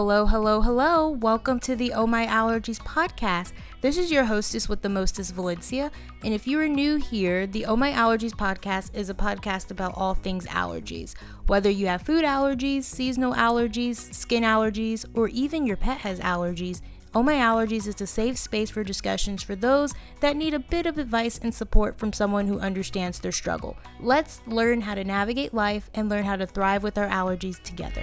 [0.00, 1.10] Hello, hello, hello.
[1.10, 3.52] Welcome to the Oh My Allergies podcast.
[3.82, 5.90] This is your hostess with the mostest, Valencia.
[6.24, 9.92] And if you are new here, the Oh My Allergies podcast is a podcast about
[9.94, 11.14] all things allergies.
[11.48, 16.80] Whether you have food allergies, seasonal allergies, skin allergies, or even your pet has allergies,
[17.14, 20.86] Oh My Allergies is a safe space for discussions for those that need a bit
[20.86, 23.76] of advice and support from someone who understands their struggle.
[24.00, 28.02] Let's learn how to navigate life and learn how to thrive with our allergies together.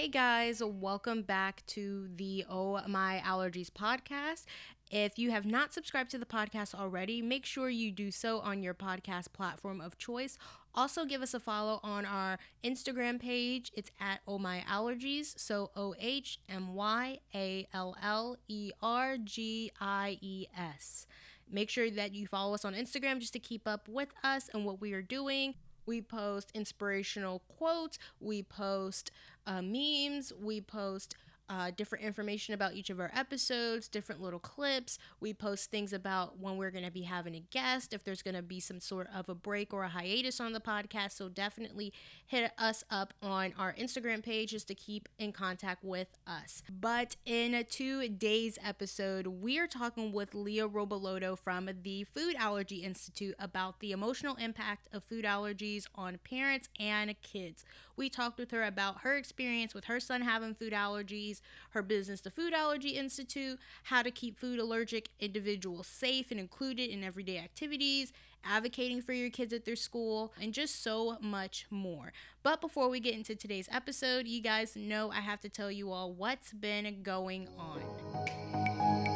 [0.00, 4.46] Hey guys, welcome back to the Oh My Allergies podcast.
[4.90, 8.62] If you have not subscribed to the podcast already, make sure you do so on
[8.62, 10.38] your podcast platform of choice.
[10.74, 13.72] Also, give us a follow on our Instagram page.
[13.74, 15.38] It's at Oh My Allergies.
[15.38, 21.06] So O H M Y A L L E R G I E S.
[21.52, 24.64] Make sure that you follow us on Instagram just to keep up with us and
[24.64, 25.56] what we are doing.
[25.86, 29.10] We post inspirational quotes, we post
[29.46, 31.16] uh, memes, we post
[31.50, 34.98] uh, different information about each of our episodes, different little clips.
[35.18, 38.36] We post things about when we're going to be having a guest, if there's going
[38.36, 41.12] to be some sort of a break or a hiatus on the podcast.
[41.12, 41.92] So definitely
[42.24, 46.62] hit us up on our Instagram page just to keep in contact with us.
[46.70, 52.84] But in a today's episode, we are talking with Leah Robilotto from the Food Allergy
[52.84, 57.64] Institute about the emotional impact of food allergies on parents and kids.
[58.00, 62.22] We talked with her about her experience with her son having food allergies, her business,
[62.22, 67.36] the Food Allergy Institute, how to keep food allergic individuals safe and included in everyday
[67.36, 72.14] activities, advocating for your kids at their school, and just so much more.
[72.42, 75.92] But before we get into today's episode, you guys know I have to tell you
[75.92, 79.09] all what's been going on.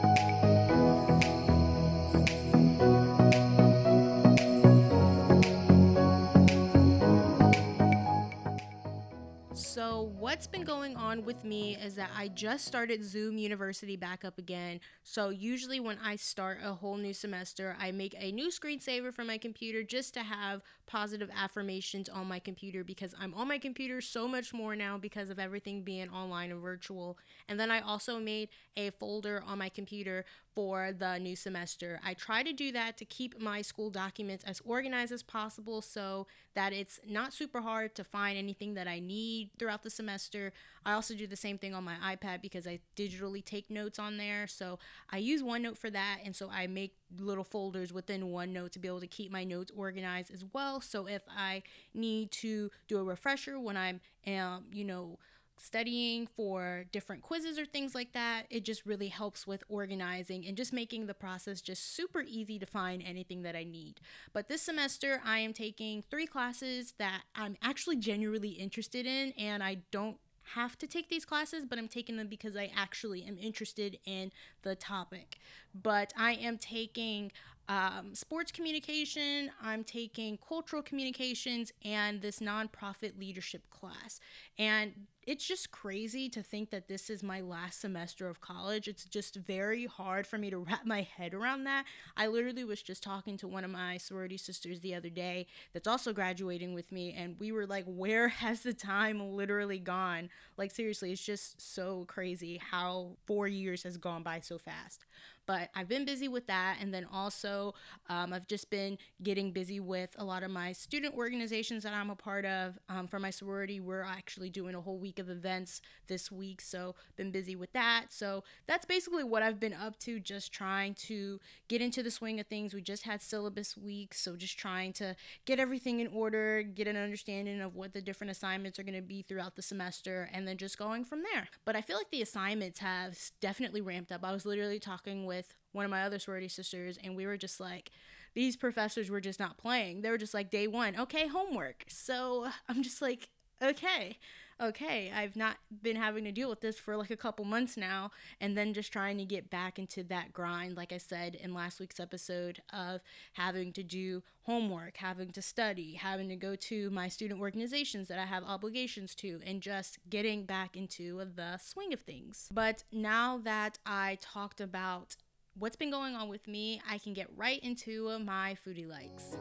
[9.74, 14.24] So, what's been going on with me is that I just started Zoom University back
[14.24, 14.79] up again.
[15.02, 19.24] So, usually when I start a whole new semester, I make a new screensaver for
[19.24, 24.00] my computer just to have positive affirmations on my computer because I'm on my computer
[24.00, 27.18] so much more now because of everything being online and virtual.
[27.48, 30.24] And then I also made a folder on my computer
[30.55, 32.00] for the new semester.
[32.05, 36.27] I try to do that to keep my school documents as organized as possible so
[36.55, 40.52] that it's not super hard to find anything that I need throughout the semester.
[40.86, 44.16] I also do the same thing on my iPad because I digitally take notes on
[44.16, 44.46] there.
[44.46, 44.78] So
[45.11, 46.18] I use OneNote for that.
[46.24, 49.72] And so I make little folders within OneNote to be able to keep my notes
[49.77, 50.73] organized as well.
[50.80, 51.62] So if I
[51.92, 55.18] need to do a refresher when I'm, um, you know,
[55.57, 60.57] studying for different quizzes or things like that, it just really helps with organizing and
[60.57, 64.01] just making the process just super easy to find anything that I need.
[64.33, 69.63] But this semester, I am taking three classes that I'm actually genuinely interested in, and
[69.63, 70.18] I don't
[70.55, 74.30] have to take these classes, but I'm taking them because I actually am interested in
[74.63, 75.39] the topic.
[75.74, 77.33] But I am taking
[77.69, 84.20] um, sports communication, I'm taking cultural communications, and this nonprofit leadership class.
[84.58, 84.92] And
[85.27, 88.89] it's just crazy to think that this is my last semester of college.
[88.89, 91.85] It's just very hard for me to wrap my head around that.
[92.17, 95.89] I literally was just talking to one of my sorority sisters the other day that's
[95.89, 100.29] also graduating with me, and we were like, where has the time literally gone?
[100.57, 105.05] Like, seriously, it's just so crazy how four years has gone by so fast.
[105.47, 106.79] But I've been busy with that.
[106.81, 107.75] And then also,
[108.09, 112.11] um, I've just been getting busy with a lot of my student organizations that I'm
[112.11, 112.79] a part of.
[112.89, 116.61] Um, for my sorority, we're actually doing a whole week of events this week.
[116.61, 118.07] So, been busy with that.
[118.11, 122.41] So, that's basically what I've been up to, just trying to get into the swing
[122.41, 122.75] of things.
[122.75, 124.15] We just had syllabus week.
[124.15, 128.31] So, just trying to get everything in order, get an understanding of what the different
[128.31, 131.49] assignments are going to be throughout the semester, and then just going from there.
[131.65, 134.25] But I feel like the assignments have definitely ramped up.
[134.25, 137.36] I was literally talking with with one of my other sorority sisters, and we were
[137.36, 137.90] just like,
[138.34, 140.02] these professors were just not playing.
[140.02, 141.84] They were just like, day one, okay, homework.
[141.88, 143.28] So I'm just like,
[143.62, 144.19] okay,
[144.60, 148.10] okay, I've not been having to deal with this for like a couple months now,
[148.40, 151.80] and then just trying to get back into that grind, like I said in last
[151.80, 153.00] week's episode, of
[153.32, 158.19] having to do homework, having to study, having to go to my student organizations that
[158.19, 162.48] I have obligations to, and just getting back into the swing of things.
[162.52, 165.16] But now that I talked about
[165.56, 169.36] what's been going on with me, I can get right into my foodie likes.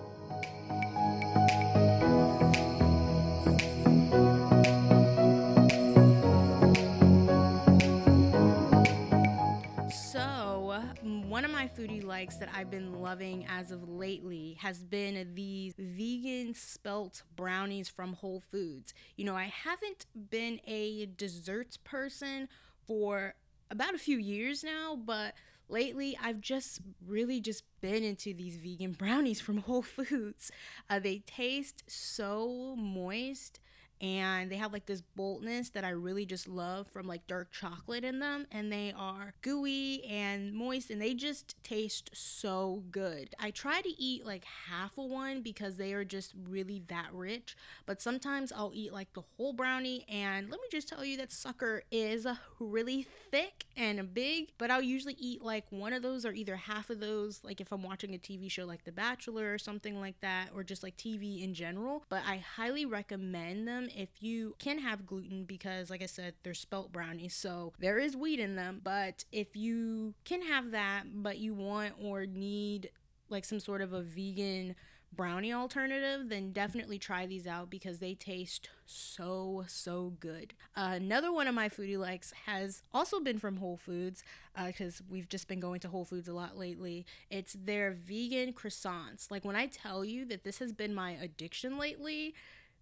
[10.11, 14.83] So, one one of my foodie likes that I've been loving as of lately has
[14.83, 18.93] been these vegan spelt brownies from Whole Foods.
[19.15, 22.49] You know, I haven't been a desserts person
[22.85, 23.33] for
[23.71, 25.33] about a few years now, but
[25.69, 30.51] lately I've just really just been into these vegan brownies from Whole Foods.
[30.89, 33.59] Uh, they taste so moist
[34.03, 38.03] and they have like this boldness that I really just love from like dark chocolate
[38.03, 43.33] in them and they are gooey and moist and they just taste so good.
[43.39, 47.55] I try to eat like half of one because they are just really that rich,
[47.85, 51.31] but sometimes I'll eat like the whole brownie and let me just tell you that
[51.31, 52.27] sucker is
[52.59, 56.89] really thick and big, but I'll usually eat like one of those or either half
[56.89, 60.19] of those like if I'm watching a TV show like The Bachelor or something like
[60.19, 64.79] that or just like TV in general, but I highly recommend them if you can
[64.79, 68.81] have gluten because like I said they're spelt brownies so there is wheat in them
[68.83, 72.89] but if you can have that but you want or need
[73.29, 74.75] like some sort of a vegan
[75.15, 80.53] brownie alternative, then definitely try these out because they taste so, so good.
[80.75, 84.23] Uh, another one of my foodie likes has also been from Whole Foods
[84.65, 87.05] because uh, we've just been going to Whole Foods a lot lately.
[87.29, 89.29] It's their vegan croissants.
[89.29, 92.33] Like when I tell you that this has been my addiction lately,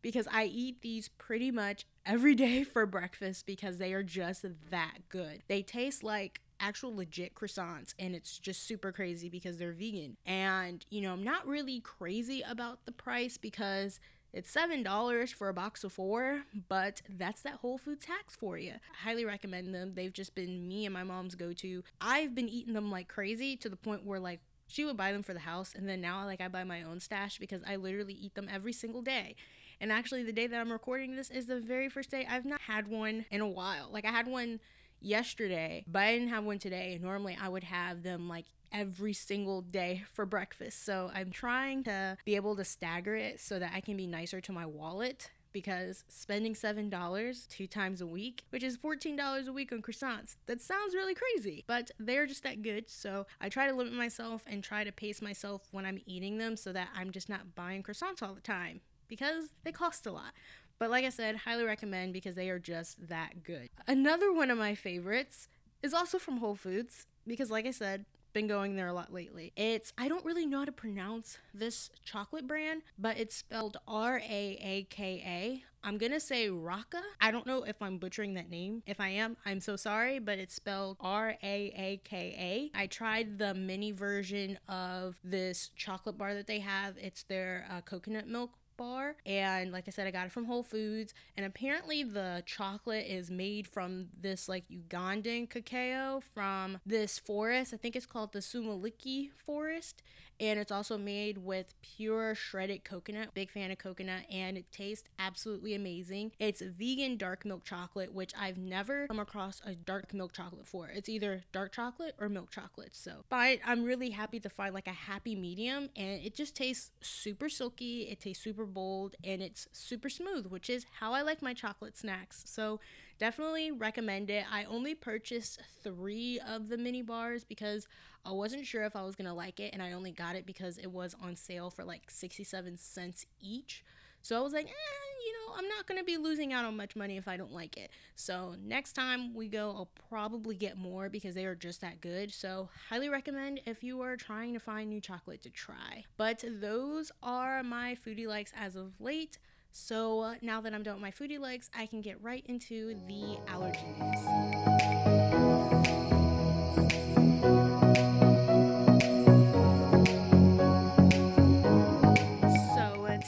[0.02, 4.98] because I eat these pretty much every day for breakfast because they are just that
[5.10, 5.44] good.
[5.48, 10.18] They taste like actual legit croissants and it's just super crazy because they're vegan.
[10.26, 14.00] And, you know, I'm not really crazy about the price because
[14.34, 18.58] it's seven dollars for a box of four, but that's that Whole Foods tax for
[18.58, 18.74] you.
[18.74, 19.94] I highly recommend them.
[19.96, 21.84] They've just been me and my mom's go-to.
[22.00, 25.24] I've been eating them like crazy to the point where like she would buy them
[25.24, 28.14] for the house and then now like I buy my own stash because I literally
[28.14, 29.36] eat them every single day.
[29.82, 32.62] And actually, the day that I'm recording this is the very first day I've not
[32.62, 33.90] had one in a while.
[33.92, 34.60] Like, I had one
[35.02, 37.00] yesterday, but I didn't have one today.
[37.02, 40.86] Normally, I would have them like every single day for breakfast.
[40.86, 44.40] So, I'm trying to be able to stagger it so that I can be nicer
[44.40, 49.74] to my wallet because spending $7 two times a week, which is $14 a week
[49.74, 52.90] on croissants, that sounds really crazy, but they're just that good.
[52.90, 56.56] So I try to limit myself and try to pace myself when I'm eating them
[56.56, 58.80] so that I'm just not buying croissants all the time
[59.12, 60.32] because they cost a lot.
[60.80, 63.70] But like I said, highly recommend because they are just that good.
[63.88, 65.50] Another one of my favorites
[65.84, 69.52] is also from Whole Foods because like I said, been going there a lot lately.
[69.58, 74.20] It's I don't really know how to pronounce this chocolate brand, but it's spelled R
[74.20, 75.64] A A K A.
[75.86, 77.02] I'm gonna say Raka.
[77.20, 78.84] I don't know if I'm butchering that name.
[78.86, 82.80] If I am, I'm so sorry, but it's spelled R A A K A.
[82.80, 86.96] I tried the mini version of this chocolate bar that they have.
[86.98, 89.16] It's their uh, coconut milk bar.
[89.26, 91.14] And like I said, I got it from Whole Foods.
[91.38, 97.74] And apparently, the chocolate is made from this like Ugandan cacao from this forest.
[97.74, 100.02] I think it's called the Semuliki forest
[100.42, 103.34] and it's also made with pure shredded coconut.
[103.36, 106.32] Big fan of coconut, and it tastes absolutely amazing.
[106.40, 110.90] It's vegan dark milk chocolate, which I've never come across a dark milk chocolate for.
[110.90, 112.96] It's either dark chocolate or milk chocolate.
[112.96, 116.90] So, but I'm really happy to find like a happy medium, and it just tastes
[117.02, 118.08] super silky.
[118.10, 121.96] It tastes super bold, and it's super smooth, which is how I like my chocolate
[121.96, 122.44] snacks.
[122.48, 122.80] So,
[123.22, 124.46] definitely recommend it.
[124.52, 127.88] I only purchased three of the mini bars because
[128.26, 130.80] I wasn't sure if I was gonna like it, and I only got it because
[130.80, 133.86] it was on sale for like 67 cents each.
[134.24, 136.96] So I was like, eh, you know, I'm not gonna be losing out on much
[136.96, 137.92] money if I don't like it.
[138.16, 142.34] So next time we go, I'll probably get more because they are just that good.
[142.34, 146.06] So highly recommend if you are trying to find new chocolate to try.
[146.18, 149.38] But those are my foodie likes as of late.
[149.72, 152.96] So uh, now that I'm done with my foodie legs, I can get right into
[153.08, 155.22] the allergies.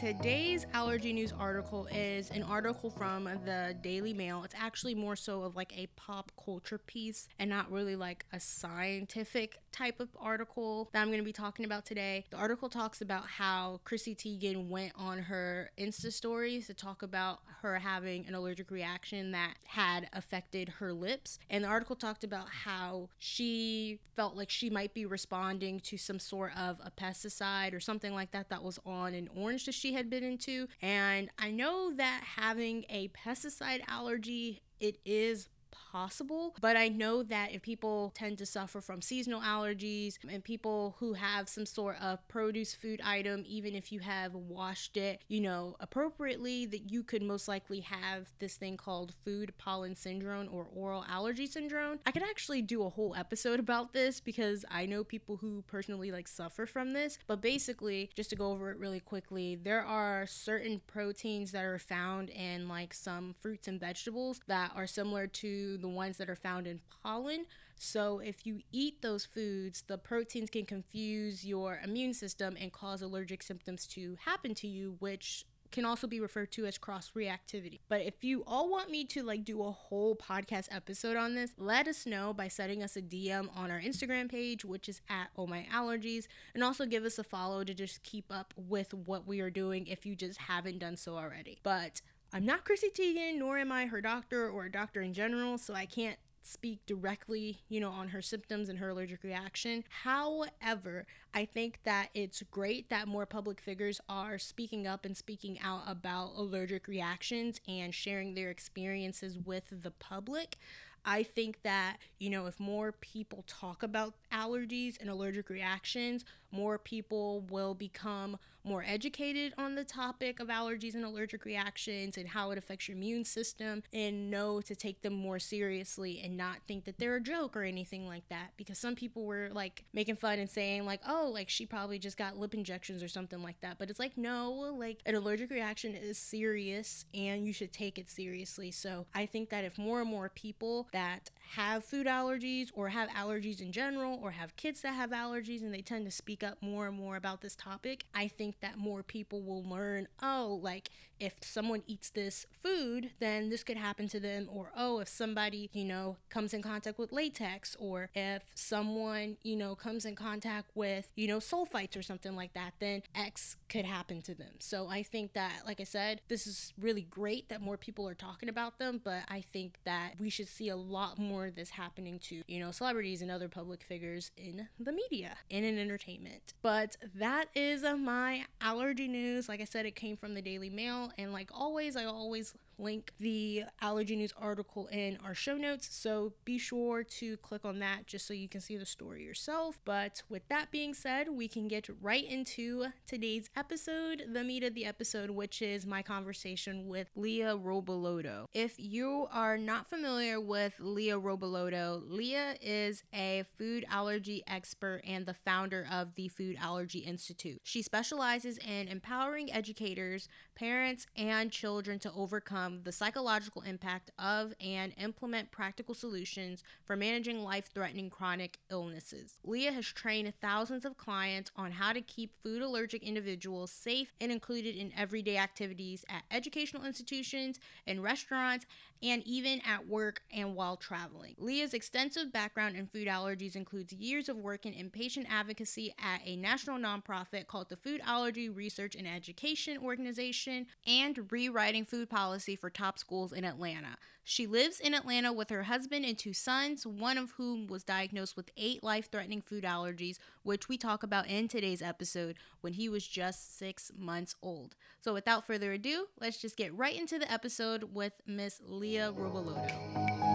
[0.03, 4.43] today's allergy news article is an article from the Daily Mail.
[4.43, 8.39] It's actually more so of like a pop culture piece and not really like a
[8.39, 12.25] scientific type of article that I'm going to be talking about today.
[12.30, 17.39] The article talks about how Chrissy Teigen went on her Insta stories to talk about
[17.62, 21.39] her having an allergic reaction that had affected her lips.
[21.50, 26.20] And the article talked about how she felt like she might be responding to some
[26.20, 29.94] sort of a pesticide or something like that that was on an orange that she
[29.94, 30.68] had been into.
[30.82, 35.50] And I know that having a pesticide allergy, it is
[35.93, 36.55] possible.
[36.59, 41.13] But I know that if people tend to suffer from seasonal allergies and people who
[41.13, 45.75] have some sort of produce food item, even if you have washed it, you know,
[45.79, 51.05] appropriately, that you could most likely have this thing called food pollen syndrome or oral
[51.07, 52.00] allergy syndrome.
[52.07, 56.12] I could actually do a whole episode about this because I know people who personally
[56.12, 57.19] like suffer from this.
[57.27, 61.77] But basically, just to go over it really quickly, there are certain proteins that are
[61.77, 66.36] found in like some fruits and vegetables that are similar to the ones that are
[66.36, 67.46] found in pollen.
[67.75, 73.02] So, if you eat those foods, the proteins can confuse your immune system and cause
[73.02, 77.80] allergic symptoms to happen to you, which can also be referred to as cross reactivity.
[77.90, 81.52] But if you all want me to like do a whole podcast episode on this,
[81.58, 85.32] let us know by sending us a DM on our Instagram page, which is at
[85.36, 89.28] Oh My Allergies, and also give us a follow to just keep up with what
[89.28, 91.60] we are doing if you just haven't done so already.
[91.63, 92.02] But
[92.36, 95.75] I'm not Chrissy Teigen, nor am I her doctor or a doctor in general, so
[95.75, 99.84] I can't speak directly, you know, on her symptoms and her allergic reaction.
[100.04, 105.60] However, I think that it's great that more public figures are speaking up and speaking
[105.62, 110.58] out about allergic reactions and sharing their experiences with the public.
[111.06, 116.77] I think that, you know, if more people talk about allergies and allergic reactions, more
[116.77, 122.51] people will become more educated on the topic of allergies and allergic reactions and how
[122.51, 126.86] it affects your immune system and know to take them more seriously and not think
[126.86, 128.51] that they're a joke or anything like that.
[128.55, 132.17] Because some people were like making fun and saying like oh like she probably just
[132.17, 133.77] got lip injections or something like that.
[133.77, 138.10] But it's like no like an allergic reaction is serious and you should take it
[138.10, 138.72] seriously.
[138.72, 143.10] So i think that if more and more people that have food allergies or have
[143.10, 146.62] allergies in general or have kids that have allergies and they tend to speak up
[146.62, 150.89] more and more about this topic, I think that more people will learn oh, like
[151.20, 154.50] if someone eats this food, then this could happen to them.
[154.51, 159.55] Or oh, if somebody, you know, comes in contact with latex, or if someone, you
[159.55, 163.86] know, comes in contact with, you know, sulfites or something like that, then X could
[163.86, 164.53] happen to them.
[164.60, 168.13] So I think that, like I said, this is really great that more people are
[168.13, 171.72] talking about them, but I think that we should see a lot more of this
[171.72, 176.53] happening to, you know, celebrities and other public figures in the media and in entertainment.
[176.62, 179.50] But that is uh, my allergy news.
[179.50, 181.02] Like I said, it came from the Daily Mail.
[181.17, 185.88] And like always, I always link the allergy news article in our show notes.
[185.92, 189.80] So be sure to click on that just so you can see the story yourself.
[189.86, 194.74] But with that being said, we can get right into today's episode, the meat of
[194.74, 198.46] the episode, which is my conversation with Leah Robilotto.
[198.53, 205.25] If you are not familiar with Leah Robilotto, Leah is a food allergy expert and
[205.25, 207.60] the founder of the Food Allergy Institute.
[207.63, 214.53] She specializes in empowering educators, parents, and children to overcome um, the psychological impact of
[214.60, 219.39] and implement practical solutions for managing life threatening chronic illnesses.
[219.43, 224.32] Leah has trained thousands of clients on how to keep food allergic individuals safe and
[224.32, 228.65] included in everyday activities at educational institutions, in restaurants,
[229.03, 231.36] and even at work and while traveling.
[231.38, 236.38] Leah's extensive background in food allergies includes years of working in patient advocacy at a
[236.38, 242.69] national nonprofit called the Food Allergy Research and Education Organization and rewriting food policy for
[242.69, 243.98] top schools in Atlanta.
[244.24, 248.38] She lives in Atlanta with her husband and two sons, one of whom was diagnosed
[248.38, 252.88] with eight life threatening food allergies, which we talk about in today's episode when he
[252.88, 254.75] was just six months old.
[255.01, 260.33] So, without further ado, let's just get right into the episode with Miss Leah Robilotto.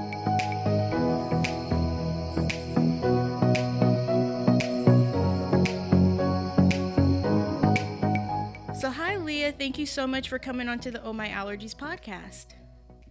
[9.28, 9.52] Leah.
[9.52, 12.54] Thank you so much for coming onto the Oh My Allergies podcast.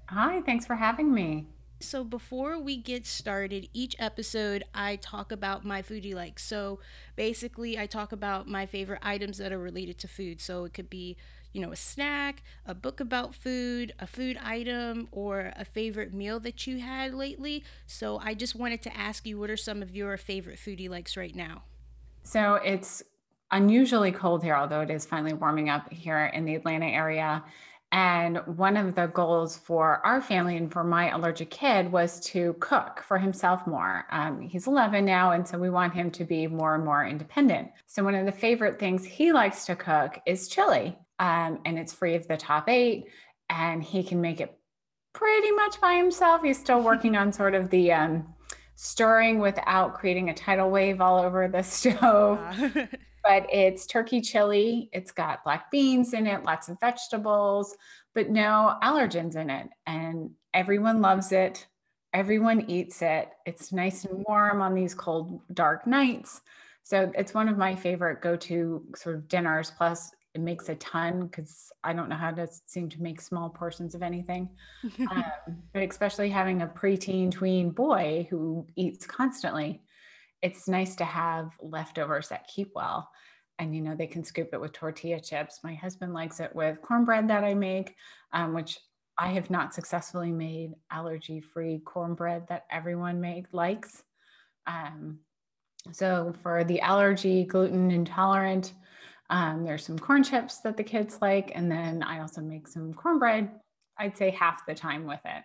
[0.10, 1.46] Hi, thanks for having me.
[1.80, 6.44] So, before we get started, each episode I talk about my foodie likes.
[6.44, 6.80] So,
[7.16, 10.42] basically, I talk about my favorite items that are related to food.
[10.42, 11.18] So, it could be,
[11.54, 16.40] you know, a snack, a book about food, a food item, or a favorite meal
[16.40, 17.64] that you had lately.
[17.86, 21.16] So, I just wanted to ask you what are some of your favorite foodie likes
[21.16, 21.62] right now?
[22.24, 23.04] So, it's
[23.52, 27.44] unusually cold here, although it is finally warming up here in the Atlanta area.
[27.92, 32.54] And one of the goals for our family and for my allergic kid was to
[32.60, 34.06] cook for himself more.
[34.12, 37.70] Um, he's 11 now, and so we want him to be more and more independent.
[37.86, 41.94] So, one of the favorite things he likes to cook is chili, um, and it's
[41.94, 43.06] free of the top eight,
[43.50, 44.58] and he can make it
[45.14, 46.42] pretty much by himself.
[46.44, 48.28] He's still working on sort of the um,
[48.76, 52.40] stirring without creating a tidal wave all over the stove.
[53.28, 54.90] but it's turkey chili.
[54.94, 57.76] It's got black beans in it, lots of vegetables,
[58.16, 59.68] but no allergens in it.
[59.86, 61.68] And everyone loves it.
[62.14, 63.30] everyone eats it.
[63.46, 66.42] It's nice and warm on these cold, dark nights.
[66.84, 69.72] So it's one of my favorite go to sort of dinners.
[69.78, 73.50] Plus, it makes a ton because I don't know how to seem to make small
[73.50, 74.50] portions of anything.
[75.12, 75.24] um,
[75.74, 79.82] but especially having a preteen tween boy who eats constantly,
[80.42, 83.10] it's nice to have leftovers that keep well.
[83.60, 85.62] And you know they can scoop it with tortilla chips.
[85.64, 87.96] My husband likes it with cornbread that I make,
[88.32, 88.80] um, which
[89.18, 94.04] I have not successfully made allergy-free cornbread that everyone make likes.
[94.68, 95.20] Um,
[95.92, 98.74] so for the allergy, gluten intolerant,
[99.30, 102.94] um, there's some corn chips that the kids like, and then I also make some
[102.94, 103.50] cornbread.
[103.98, 105.44] I'd say half the time with it,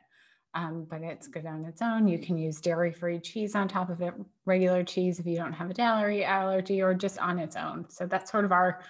[0.55, 2.07] um, but it's good on its own.
[2.07, 5.71] You can use dairy-free cheese on top of it, regular cheese if you don't have
[5.71, 7.87] a dairy allergy, or just on its own.
[7.89, 8.81] So that's sort of our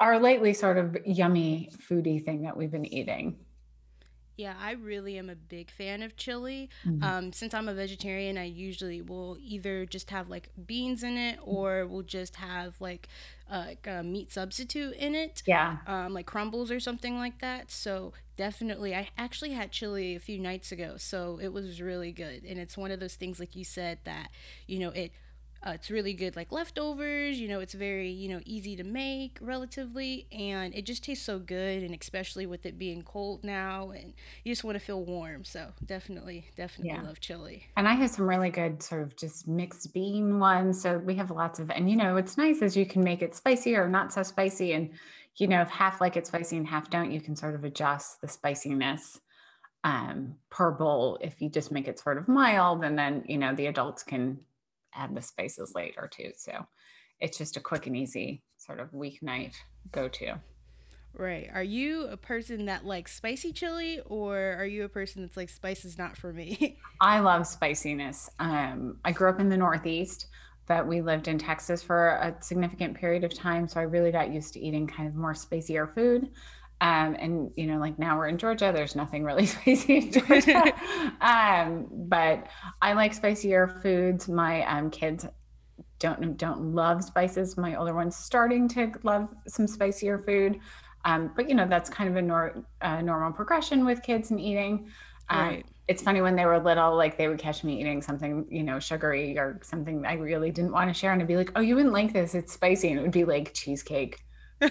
[0.00, 3.38] our lately sort of yummy foodie thing that we've been eating.
[4.36, 6.68] Yeah, I really am a big fan of chili.
[6.84, 7.04] Mm-hmm.
[7.04, 11.38] Um, since I'm a vegetarian, I usually will either just have like beans in it
[11.42, 13.08] or we'll just have like,
[13.48, 15.42] uh, like a meat substitute in it.
[15.46, 15.76] Yeah.
[15.86, 17.70] Um, like crumbles or something like that.
[17.70, 20.94] So definitely, I actually had chili a few nights ago.
[20.96, 22.42] So it was really good.
[22.44, 24.30] And it's one of those things, like you said, that,
[24.66, 25.12] you know, it
[25.64, 27.40] uh, it's really good like leftovers.
[27.40, 31.38] You know, it's very you know easy to make relatively, and it just tastes so
[31.38, 31.82] good.
[31.82, 34.12] And especially with it being cold now, and
[34.44, 35.44] you just want to feel warm.
[35.44, 37.02] So definitely, definitely yeah.
[37.02, 37.64] love chili.
[37.76, 40.80] And I have some really good sort of just mixed bean ones.
[40.80, 43.34] So we have lots of, and you know, it's nice as you can make it
[43.34, 44.90] spicy or not so spicy, and
[45.36, 48.20] you know, if half like it spicy and half don't, you can sort of adjust
[48.20, 49.18] the spiciness
[49.82, 53.54] um, per bowl if you just make it sort of mild, and then you know
[53.54, 54.38] the adults can
[54.94, 56.32] add the spices later too.
[56.36, 56.66] So
[57.20, 59.54] it's just a quick and easy sort of weeknight
[59.92, 60.38] go to.
[61.16, 61.48] Right.
[61.52, 65.48] Are you a person that likes spicy chili or are you a person that's like
[65.48, 66.78] spice is not for me?
[67.00, 68.28] I love spiciness.
[68.40, 70.26] Um, I grew up in the Northeast,
[70.66, 73.68] but we lived in Texas for a significant period of time.
[73.68, 76.30] So I really got used to eating kind of more spicier food.
[76.84, 80.74] Um, and you know, like now we're in Georgia, there's nothing really spicy in Georgia.
[81.22, 82.46] um, but
[82.82, 84.28] I like spicier foods.
[84.28, 85.24] My um, kids
[85.98, 87.56] don't don't love spices.
[87.56, 90.60] My older one's starting to love some spicier food.
[91.06, 94.38] Um, but you know, that's kind of a nor- uh, normal progression with kids and
[94.38, 94.88] eating.
[95.30, 95.66] Um, right.
[95.88, 98.78] It's funny when they were little, like they would catch me eating something, you know,
[98.78, 101.76] sugary or something I really didn't want to share, and I'd be like, "Oh, you
[101.76, 102.34] wouldn't like this.
[102.34, 104.20] It's spicy," and it would be like cheesecake.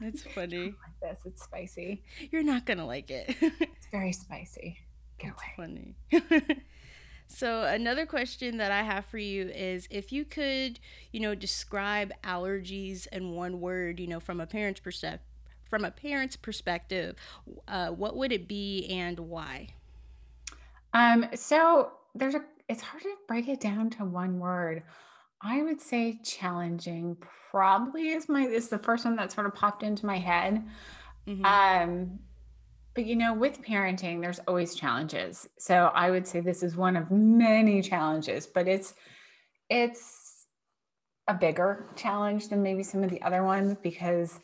[0.00, 0.74] That's funny.
[0.82, 2.02] like this, it's spicy.
[2.30, 3.34] You're not gonna like it.
[3.40, 4.78] it's very spicy.
[5.18, 5.94] Get That's away.
[6.36, 6.60] funny.
[7.28, 10.80] so another question that I have for you is if you could,
[11.12, 15.20] you know, describe allergies in one word, you know, from a parent's perspective
[15.74, 17.16] from a parent's perspective,
[17.66, 19.68] uh, what would it be and why?
[20.92, 24.84] Um, so there's a it's hard to break it down to one word.
[25.44, 27.18] I would say challenging
[27.50, 30.64] probably is my is the first one that sort of popped into my head.
[31.28, 31.44] Mm-hmm.
[31.44, 32.18] Um,
[32.94, 35.48] but you know, with parenting, there's always challenges.
[35.58, 38.94] So I would say this is one of many challenges, but it's
[39.68, 40.46] it's
[41.28, 44.40] a bigger challenge than maybe some of the other ones because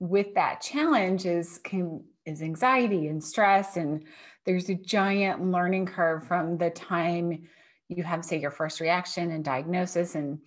[0.00, 4.04] with that challenge is can is anxiety and stress and
[4.44, 7.46] there's a giant learning curve from the time
[7.88, 10.38] you have say your first reaction and diagnosis and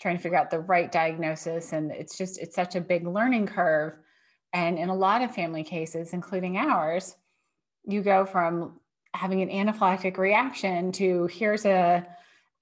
[0.00, 1.72] trying to figure out the right diagnosis.
[1.72, 3.94] And it's just it's such a big learning curve.
[4.52, 7.16] And in a lot of family cases including ours
[7.84, 8.78] you go from
[9.14, 12.06] having an anaphylactic reaction to here's a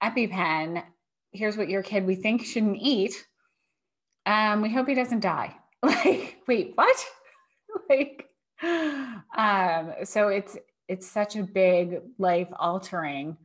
[0.01, 0.83] epipen.
[1.31, 3.25] Here's what your kid we think shouldn't eat.
[4.25, 5.55] Um we hope he doesn't die.
[5.83, 6.97] Like wait what?
[7.89, 8.29] Like
[8.63, 13.37] um so it's it's such a big life altering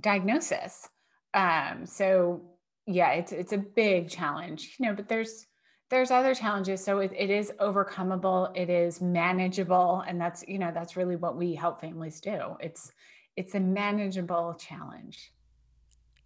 [0.00, 0.88] diagnosis.
[1.34, 2.42] Um, so
[2.86, 5.46] yeah, it's it's a big challenge, you know, but there's
[5.90, 6.84] there's other challenges.
[6.84, 11.36] So it, it is overcomable, it is manageable, and that's you know that's really what
[11.36, 12.56] we help families do.
[12.60, 12.90] It's
[13.36, 15.32] it's a manageable challenge.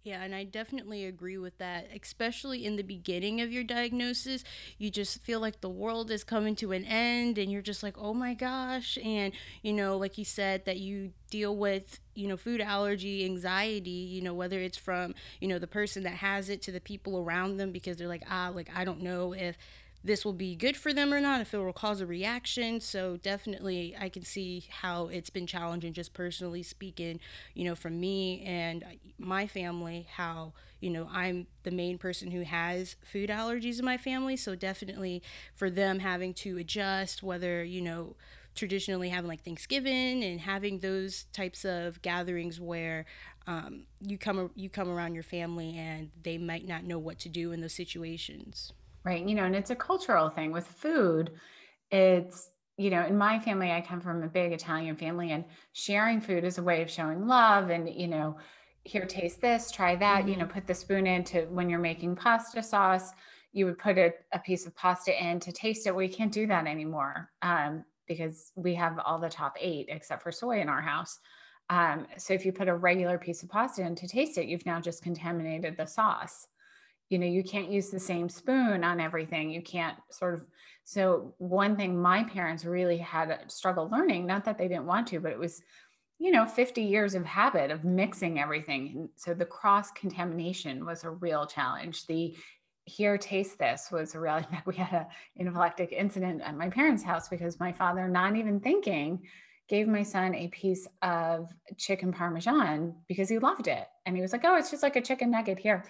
[0.03, 1.87] Yeah, and I definitely agree with that.
[1.95, 4.43] Especially in the beginning of your diagnosis,
[4.77, 7.97] you just feel like the world is coming to an end and you're just like,
[7.97, 12.35] "Oh my gosh." And, you know, like you said that you deal with, you know,
[12.35, 16.61] food allergy, anxiety, you know, whether it's from, you know, the person that has it
[16.63, 19.57] to the people around them because they're like, "Ah, like I don't know if
[20.03, 22.81] this will be good for them or not, if it will cause a reaction.
[22.81, 27.19] So definitely, I can see how it's been challenging, just personally speaking,
[27.53, 28.83] you know, from me and
[29.17, 33.97] my family, how, you know, I'm the main person who has food allergies in my
[33.97, 34.35] family.
[34.35, 35.23] So definitely
[35.55, 38.15] for them having to adjust, whether, you know,
[38.55, 43.05] traditionally having like Thanksgiving and having those types of gatherings where
[43.47, 47.29] um, you come you come around your family and they might not know what to
[47.29, 48.73] do in those situations.
[49.05, 49.27] Right.
[49.27, 51.31] You know, and it's a cultural thing with food.
[51.91, 56.19] It's you know, in my family, I come from a big Italian family, and sharing
[56.19, 57.69] food is a way of showing love.
[57.69, 58.37] And, you know,
[58.83, 60.29] here, taste this, try that, mm-hmm.
[60.29, 60.53] you know, mm-hmm.
[60.53, 63.11] put the spoon into when you're making pasta sauce,
[63.51, 65.95] you would put a, a piece of pasta in to taste it.
[65.95, 70.31] We can't do that anymore um, because we have all the top eight except for
[70.31, 71.19] soy in our house.
[71.69, 74.65] Um, so if you put a regular piece of pasta in to taste it, you've
[74.65, 76.47] now just contaminated the sauce.
[77.09, 79.51] You know, you can't use the same spoon on everything.
[79.51, 80.45] You can't sort of
[80.85, 85.07] so, one thing my parents really had a struggle learning, not that they didn't want
[85.07, 85.61] to, but it was,
[86.19, 89.09] you know, 50 years of habit of mixing everything.
[89.15, 92.05] so, the cross contamination was a real challenge.
[92.07, 92.35] The
[92.85, 97.29] here, taste this was a real, we had an anaphylactic incident at my parents' house
[97.29, 99.21] because my father, not even thinking,
[99.69, 103.87] gave my son a piece of chicken parmesan because he loved it.
[104.05, 105.85] And he was like, oh, it's just like a chicken nugget here.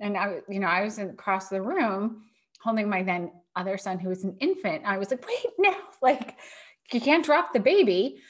[0.00, 2.24] And I, you know, I was across the room
[2.62, 4.82] holding my then other son who was an infant.
[4.84, 6.36] I was like, wait, no, like
[6.92, 8.20] you can't drop the baby.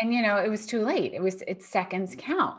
[0.00, 1.12] And you know, it was too late.
[1.14, 2.58] It was it's seconds count.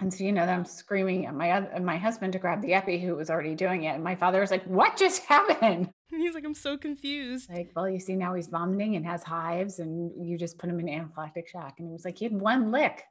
[0.00, 3.00] And so, you know, I'm screaming at my at my husband to grab the epi
[3.00, 3.94] who was already doing it.
[3.94, 5.90] And my father was like, What just happened?
[6.10, 7.50] He's like, I'm so confused.
[7.50, 10.80] Like, well, you see, now he's vomiting and has hives, and you just put him
[10.80, 11.74] in anaphylactic shock.
[11.78, 13.04] And he was like, he had one lick.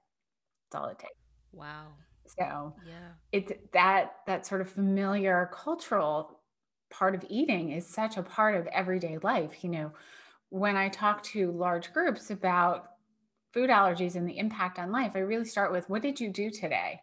[0.71, 1.13] That's all it takes.
[1.51, 1.89] Wow.
[2.27, 6.41] So yeah, it's that that sort of familiar cultural
[6.89, 9.63] part of eating is such a part of everyday life.
[9.63, 9.91] You know,
[10.49, 12.91] when I talk to large groups about
[13.53, 16.49] food allergies and the impact on life, I really start with what did you do
[16.49, 17.01] today?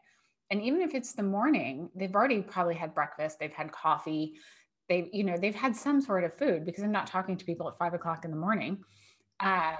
[0.50, 4.34] And even if it's the morning, they've already probably had breakfast, they've had coffee,
[4.88, 7.68] they've, you know, they've had some sort of food because I'm not talking to people
[7.68, 8.84] at five o'clock in the morning.
[9.40, 9.76] Um,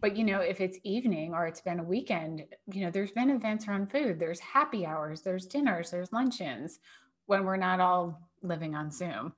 [0.00, 3.30] but you know, if it's evening or it's been a weekend, you know, there's been
[3.30, 4.18] events around food.
[4.18, 6.78] There's happy hours, there's dinners, there's luncheons
[7.26, 9.32] when we're not all living on Zoom,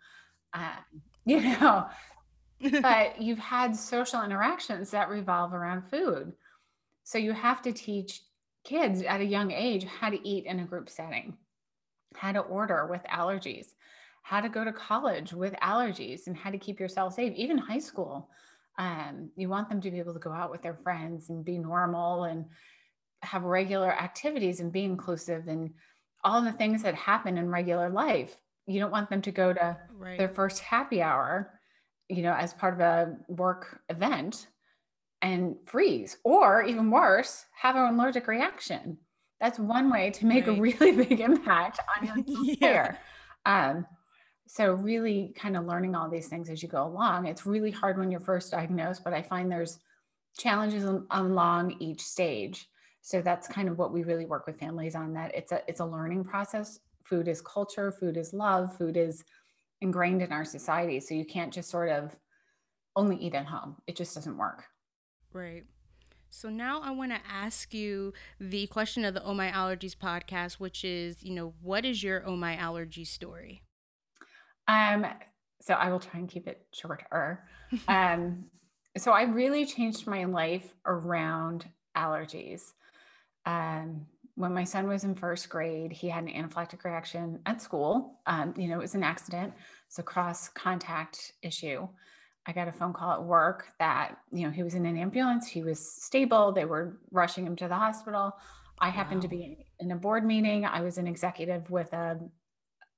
[0.53, 0.77] uh,
[1.25, 1.87] you know.
[2.81, 6.33] but you've had social interactions that revolve around food.
[7.03, 8.23] So you have to teach
[8.65, 11.37] kids at a young age how to eat in a group setting,
[12.15, 13.75] how to order with allergies,
[14.23, 17.79] how to go to college with allergies, and how to keep yourself safe, even high
[17.79, 18.31] school.
[18.77, 21.59] Um, you want them to be able to go out with their friends and be
[21.59, 22.47] normal and
[23.23, 25.71] have regular activities and be inclusive and
[26.25, 29.77] all the things that happen in regular life you don't want them to go to
[29.97, 30.19] right.
[30.19, 31.61] their first happy hour,
[32.09, 34.49] you know, as part of a work event
[35.23, 38.99] and freeze, or even worse, have an allergic reaction.
[39.41, 40.59] That's one way to make right.
[40.59, 42.99] a really big impact on your care.
[43.47, 43.71] yeah.
[43.71, 43.87] Um,
[44.47, 47.27] so really kind of learning all these things as you go along.
[47.27, 49.79] It's really hard when you're first diagnosed, but I find there's
[50.39, 52.69] challenges along each stage.
[53.01, 55.81] So that's kind of what we really work with families on that it's a it's
[55.81, 59.25] a learning process food is culture, food is love, food is
[59.81, 61.01] ingrained in our society.
[61.01, 62.17] So you can't just sort of
[62.97, 63.77] only eat at home.
[63.87, 64.65] It just doesn't work.
[65.33, 65.65] Right.
[66.31, 70.55] So now I want to ask you the question of the Oh My Allergies podcast,
[70.55, 73.63] which is, you know, what is your Oh My Allergy story?
[74.69, 75.07] Um,
[75.61, 77.45] so I will try and keep it shorter.
[77.89, 78.45] um,
[78.97, 82.73] so I really changed my life around allergies.
[83.47, 88.19] Um, when my son was in first grade, he had an anaphylactic reaction at school.
[88.27, 89.55] Um, you know, it was an accident,
[89.87, 91.87] it's a cross contact issue.
[92.47, 95.47] I got a phone call at work that, you know, he was in an ambulance,
[95.47, 98.33] he was stable, they were rushing him to the hospital.
[98.81, 99.23] I happened wow.
[99.23, 100.65] to be in a board meeting.
[100.65, 102.19] I was an executive with a,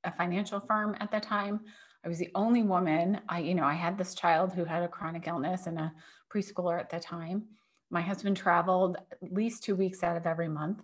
[0.06, 1.60] a financial firm at the time.
[2.04, 3.20] I was the only woman.
[3.28, 5.92] I, you know, I had this child who had a chronic illness and a
[6.32, 7.44] preschooler at the time.
[7.90, 10.80] My husband traveled at least two weeks out of every month.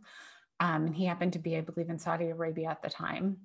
[0.61, 3.39] Um, and he happened to be, I believe, in Saudi Arabia at the time,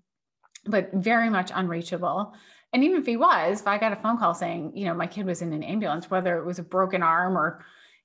[0.66, 2.34] but very much unreachable.
[2.74, 5.08] And even if he was, if I got a phone call saying, you know, my
[5.08, 7.64] kid was in an ambulance, whether it was a broken arm or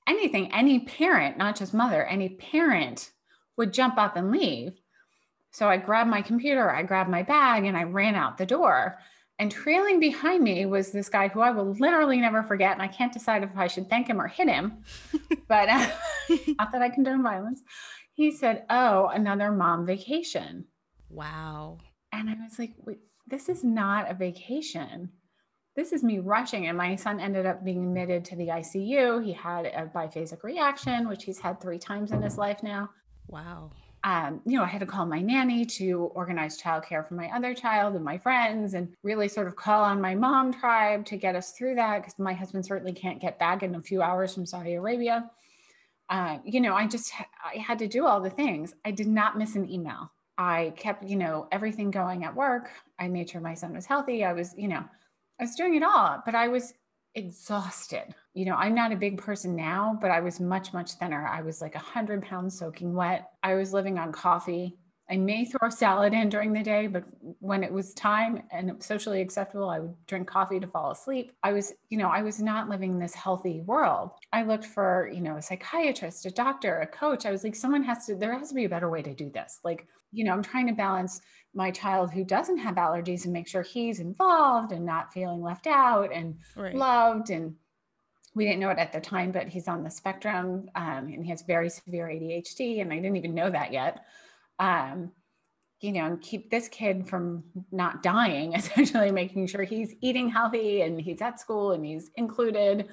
[0.08, 3.10] anything, any parent, not just mother, any parent
[3.56, 4.80] would jump up and leave.
[5.52, 8.98] So I grabbed my computer, I grabbed my bag, and I ran out the door.
[9.38, 12.72] And trailing behind me was this guy who I will literally never forget.
[12.72, 14.84] And I can't decide if I should thank him or hit him,
[15.48, 15.90] but uh,
[16.58, 17.62] not that I condone violence
[18.14, 20.66] he said, Oh, another mom vacation.
[21.08, 21.78] Wow.
[22.12, 25.10] And I was like, Wait, this is not a vacation.
[25.74, 26.66] This is me rushing.
[26.66, 29.24] And my son ended up being admitted to the ICU.
[29.24, 32.90] He had a biphasic reaction, which he's had three times in his life now.
[33.26, 33.70] Wow.
[34.04, 37.54] Um, you know, I had to call my nanny to organize childcare for my other
[37.54, 41.36] child and my friends and really sort of call on my mom tribe to get
[41.36, 44.44] us through that because my husband certainly can't get back in a few hours from
[44.44, 45.30] Saudi Arabia.
[46.08, 47.12] Uh, you know, I just
[47.44, 48.74] I had to do all the things.
[48.84, 50.10] I did not miss an email.
[50.36, 52.70] I kept, you know, everything going at work.
[52.98, 54.24] I made sure my son was healthy.
[54.24, 54.84] I was, you know,
[55.38, 56.74] I was doing it all, but I was
[57.14, 58.14] exhausted.
[58.34, 61.26] You know, I'm not a big person now, but I was much, much thinner.
[61.26, 63.30] I was like 100 pounds soaking wet.
[63.42, 64.76] I was living on coffee.
[65.10, 67.04] I may throw salad in during the day, but
[67.40, 71.32] when it was time and socially acceptable, I would drink coffee to fall asleep.
[71.42, 74.12] I was, you know, I was not living this healthy world.
[74.32, 77.26] I looked for, you know, a psychiatrist, a doctor, a coach.
[77.26, 79.28] I was like, someone has to, there has to be a better way to do
[79.28, 79.60] this.
[79.62, 81.20] Like, you know, I'm trying to balance
[81.54, 85.66] my child who doesn't have allergies and make sure he's involved and not feeling left
[85.66, 86.74] out and right.
[86.74, 87.54] loved and
[88.34, 91.30] we didn't know it at the time, but he's on the spectrum um, and he
[91.30, 92.80] has very severe ADHD.
[92.80, 94.04] And I didn't even know that yet.
[94.58, 95.12] Um,
[95.80, 97.42] you know, and keep this kid from
[97.72, 102.88] not dying, essentially making sure he's eating healthy and he's at school and he's included.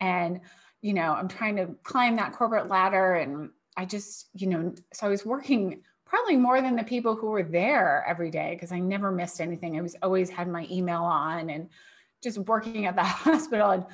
[0.00, 0.40] And,
[0.80, 3.14] you know, I'm trying to climb that corporate ladder.
[3.14, 7.28] And I just, you know, so I was working probably more than the people who
[7.28, 9.78] were there every day because I never missed anything.
[9.78, 11.68] I was always had my email on and
[12.22, 13.70] just working at the hospital.
[13.70, 13.84] And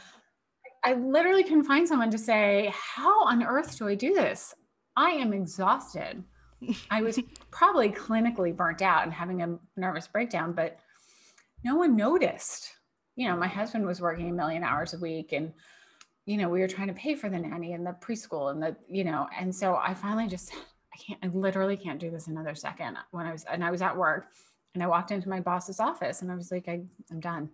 [0.86, 4.54] I literally couldn't find someone to say, How on earth do I do this?
[4.94, 6.22] I am exhausted.
[6.92, 7.18] I was
[7.50, 10.78] probably clinically burnt out and having a nervous breakdown, but
[11.64, 12.70] no one noticed.
[13.16, 15.52] You know, my husband was working a million hours a week and
[16.24, 18.76] you know, we were trying to pay for the nanny and the preschool and the,
[18.88, 22.54] you know, and so I finally just I can't, I literally can't do this another
[22.54, 22.96] second.
[23.10, 24.28] When I was, and I was at work
[24.74, 27.50] and I walked into my boss's office and I was like, I, I'm done.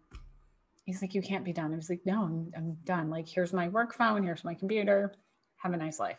[0.85, 1.73] He's like, you can't be done.
[1.73, 3.09] I was like, no, I'm, I'm done.
[3.09, 4.25] Like, here's my work phone.
[4.25, 5.15] Here's my computer.
[5.57, 6.19] Have a nice life.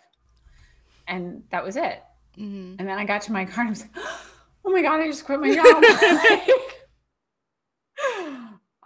[1.08, 2.02] And that was it.
[2.38, 2.76] Mm-hmm.
[2.80, 3.92] And then I got to my car and I was like,
[4.66, 5.84] oh my God, I just quit my job.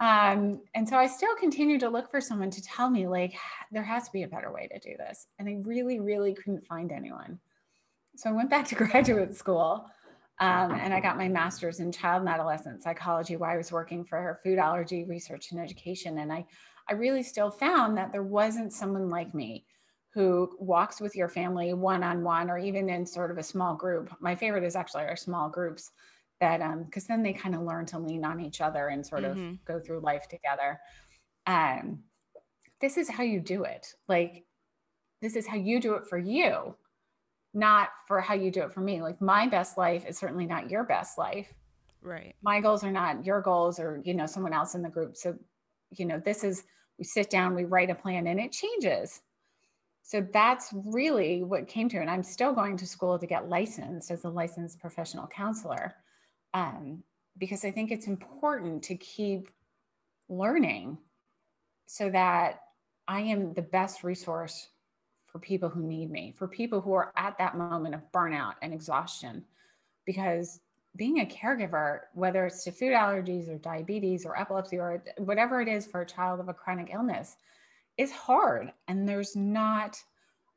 [0.00, 3.34] um, and so I still continue to look for someone to tell me, like,
[3.70, 5.28] there has to be a better way to do this.
[5.38, 7.38] And I really, really couldn't find anyone.
[8.16, 9.86] So I went back to graduate school
[10.40, 14.04] um, and I got my master's in child and adolescent psychology while I was working
[14.04, 16.18] for her food allergy research and education.
[16.18, 16.46] And I,
[16.88, 19.66] I really still found that there wasn't someone like me
[20.14, 23.74] who walks with your family one on one or even in sort of a small
[23.74, 24.14] group.
[24.20, 25.90] My favorite is actually our small groups
[26.40, 29.22] that, um, because then they kind of learn to lean on each other and sort
[29.22, 29.50] mm-hmm.
[29.50, 30.78] of go through life together.
[31.46, 32.04] Um,
[32.80, 33.92] this is how you do it.
[34.06, 34.44] Like,
[35.20, 36.76] this is how you do it for you
[37.58, 39.02] not for how you do it for me.
[39.02, 41.52] Like my best life is certainly not your best life.
[42.00, 42.36] Right.
[42.42, 45.16] My goals are not your goals or, you know, someone else in the group.
[45.16, 45.36] So,
[45.90, 46.62] you know, this is,
[46.98, 49.20] we sit down, we write a plan and it changes.
[50.02, 51.98] So that's really what came to.
[51.98, 55.96] And I'm still going to school to get licensed as a licensed professional counselor
[56.54, 57.02] um,
[57.36, 59.50] because I think it's important to keep
[60.28, 60.98] learning
[61.86, 62.60] so that
[63.08, 64.68] I am the best resource
[65.30, 68.72] for people who need me, for people who are at that moment of burnout and
[68.72, 69.44] exhaustion.
[70.06, 70.60] Because
[70.96, 75.68] being a caregiver, whether it's to food allergies or diabetes or epilepsy or whatever it
[75.68, 77.36] is for a child of a chronic illness,
[77.98, 78.72] is hard.
[78.88, 80.02] And there's not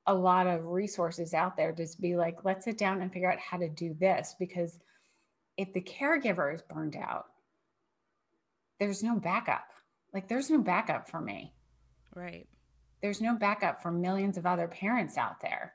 [0.08, 3.40] a lot of resources out there to be like, let's sit down and figure out
[3.40, 4.36] how to do this.
[4.40, 4.80] Because
[5.58, 7.26] if the caregiver is burned out,
[8.80, 9.68] there's no backup.
[10.14, 11.54] Like, there's no backup for me.
[12.16, 12.48] Right
[13.02, 15.74] there's no backup for millions of other parents out there.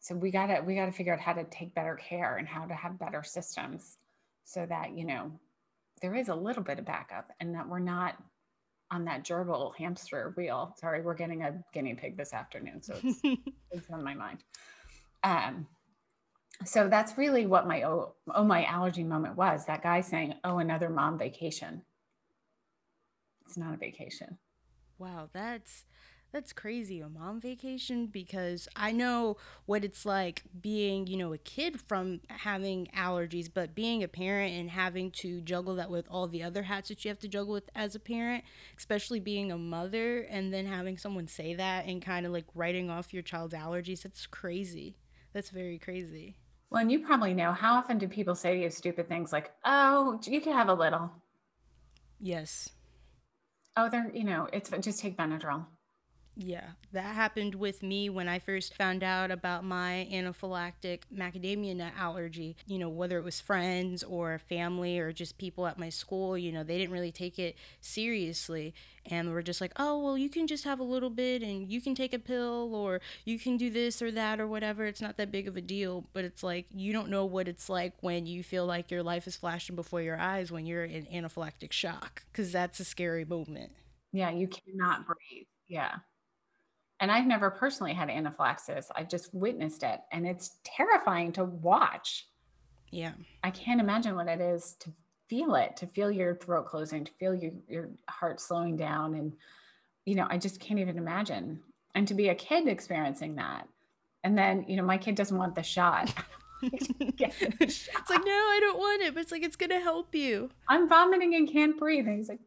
[0.00, 2.46] So we got to we got to figure out how to take better care and
[2.46, 3.96] how to have better systems
[4.44, 5.32] so that you know
[6.02, 8.16] there is a little bit of backup and that we're not
[8.90, 10.74] on that gerbil hamster wheel.
[10.78, 13.20] Sorry we're getting a guinea pig this afternoon so it's,
[13.70, 14.44] it's on my mind.
[15.22, 15.66] Um
[16.66, 20.58] so that's really what my oh, oh my allergy moment was that guy saying oh
[20.58, 21.80] another mom vacation.
[23.46, 24.38] It's not a vacation
[24.98, 25.84] Wow, that's
[26.34, 31.38] that's crazy a mom vacation because I know what it's like being, you know, a
[31.38, 36.26] kid from having allergies, but being a parent and having to juggle that with all
[36.26, 38.42] the other hats that you have to juggle with as a parent,
[38.76, 42.90] especially being a mother and then having someone say that and kind of like writing
[42.90, 44.96] off your child's allergies, that's crazy.
[45.32, 46.36] That's very crazy.
[46.68, 49.52] Well, and you probably know how often do people say to you stupid things like,
[49.64, 51.12] "Oh, you can have a little."
[52.18, 52.70] Yes.
[53.76, 55.66] Oh, they're, you know, it's just take Benadryl.
[56.36, 61.92] Yeah, that happened with me when I first found out about my anaphylactic macadamia nut
[61.96, 62.56] allergy.
[62.66, 66.50] You know, whether it was friends or family or just people at my school, you
[66.50, 68.74] know, they didn't really take it seriously
[69.06, 71.80] and were just like, oh, well, you can just have a little bit and you
[71.80, 74.86] can take a pill or you can do this or that or whatever.
[74.86, 76.04] It's not that big of a deal.
[76.14, 79.28] But it's like, you don't know what it's like when you feel like your life
[79.28, 83.70] is flashing before your eyes when you're in anaphylactic shock, because that's a scary moment.
[84.12, 85.46] Yeah, you cannot breathe.
[85.68, 85.96] Yeah.
[87.00, 88.90] And I've never personally had anaphylaxis.
[88.94, 92.28] I've just witnessed it and it's terrifying to watch.
[92.90, 93.12] Yeah.
[93.42, 94.92] I can't imagine what it is to
[95.28, 99.14] feel it, to feel your throat closing, to feel your, your heart slowing down.
[99.14, 99.32] And,
[100.04, 101.60] you know, I just can't even imagine.
[101.94, 103.68] And to be a kid experiencing that.
[104.22, 106.14] And then, you know, my kid doesn't want the shot.
[106.62, 110.50] it's like, no, I don't want it, but it's like, it's going to help you.
[110.68, 112.06] I'm vomiting and can't breathe.
[112.06, 112.40] And he's like,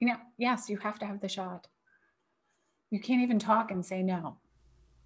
[0.00, 1.66] you know, yes, you have to have the shot.
[2.92, 4.36] You can't even talk and say no.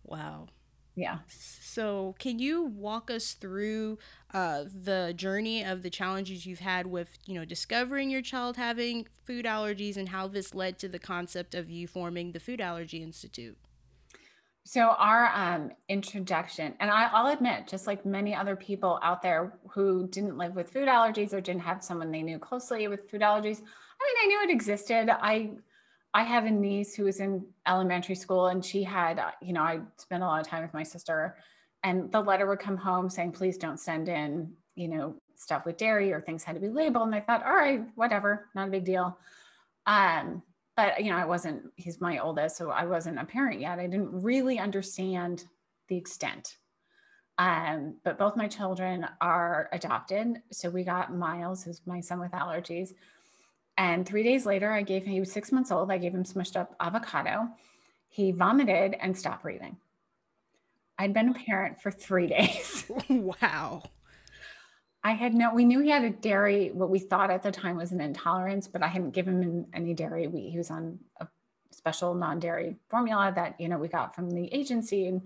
[0.02, 0.48] Wow.
[0.96, 1.18] Yeah.
[1.28, 3.98] So, can you walk us through
[4.34, 9.06] uh, the journey of the challenges you've had with, you know, discovering your child having
[9.24, 13.04] food allergies and how this led to the concept of you forming the Food Allergy
[13.04, 13.56] Institute?
[14.64, 19.52] So, our um, introduction, and I, I'll admit, just like many other people out there
[19.70, 23.20] who didn't live with food allergies or didn't have someone they knew closely with food
[23.20, 25.08] allergies, I mean, I knew it existed.
[25.08, 25.50] I
[26.16, 29.60] I have a niece who was in elementary school and she had, uh, you know,
[29.60, 31.36] I spent a lot of time with my sister
[31.84, 35.76] and the letter would come home saying, please don't send in, you know, stuff with
[35.76, 37.08] dairy or things had to be labeled.
[37.08, 39.18] And I thought, all right, whatever, not a big deal.
[39.84, 40.42] Um,
[40.74, 43.78] but you know, I wasn't, he's my oldest, so I wasn't a parent yet.
[43.78, 45.44] I didn't really understand
[45.88, 46.56] the extent.
[47.36, 50.40] Um, but both my children are adopted.
[50.50, 52.94] So we got Miles, who's my son with allergies.
[53.78, 55.90] And three days later, I gave him, he was six months old.
[55.90, 57.48] I gave him smushed up avocado.
[58.08, 59.76] He vomited and stopped breathing.
[60.98, 62.90] I'd been a parent for three days.
[63.08, 63.82] wow.
[65.04, 67.76] I had no, we knew he had a dairy, what we thought at the time
[67.76, 70.26] was an intolerance, but I hadn't given him any dairy.
[70.26, 71.28] We, he was on a
[71.70, 75.06] special non dairy formula that, you know, we got from the agency.
[75.06, 75.22] And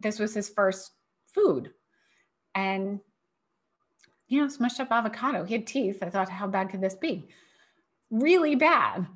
[0.00, 0.90] this was his first
[1.32, 1.70] food.
[2.54, 3.00] And,
[4.28, 5.44] you know, smushed up avocado.
[5.44, 6.02] He had teeth.
[6.02, 7.28] I thought, how bad could this be?
[8.12, 9.06] Really bad.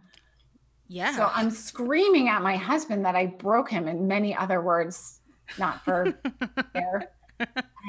[0.88, 1.14] Yeah.
[1.14, 5.20] So I'm screaming at my husband that I broke him in many other words,
[5.58, 6.18] not for
[6.74, 7.10] there.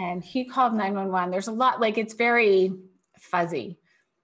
[0.01, 1.31] And he called 911.
[1.31, 2.73] There's a lot, like it's very
[3.17, 3.79] fuzzy.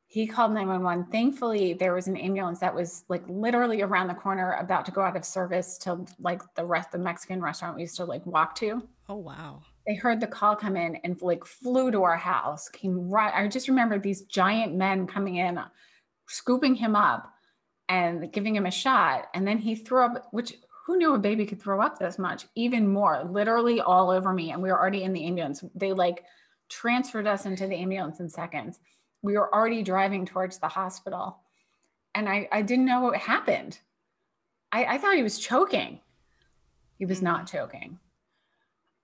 [0.07, 1.11] He called 911.
[1.11, 5.01] Thankfully, there was an ambulance that was like literally around the corner about to go
[5.01, 8.53] out of service to like the rest the Mexican restaurant we used to like walk
[8.55, 8.87] to.
[9.09, 9.61] Oh wow.
[9.87, 13.33] They heard the call come in and like flew to our house, came right.
[13.33, 15.59] I just remember these giant men coming in
[16.33, 17.31] scooping him up
[17.89, 19.27] and giving him a shot.
[19.33, 22.47] And then he threw up, which who knew a baby could throw up this much?
[22.55, 24.51] Even more, literally all over me.
[24.51, 25.63] And we were already in the ambulance.
[25.75, 26.25] They like
[26.69, 28.79] transferred us into the ambulance in seconds.
[29.21, 31.37] We were already driving towards the hospital.
[32.15, 33.79] And I, I didn't know what happened.
[34.71, 35.99] I, I thought he was choking.
[36.97, 37.57] He was not mm-hmm.
[37.57, 37.99] choking.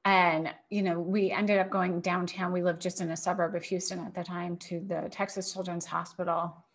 [0.03, 2.51] And, you know, we ended up going downtown.
[2.51, 5.85] We lived just in a suburb of Houston at the time to the Texas Children's
[5.85, 6.65] Hospital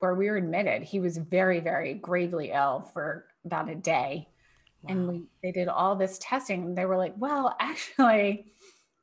[0.00, 0.82] where we were admitted.
[0.82, 4.28] He was very, very gravely ill for about a day.
[4.82, 4.92] Wow.
[4.92, 6.74] And we they did all this testing.
[6.74, 8.52] They were like, well, actually,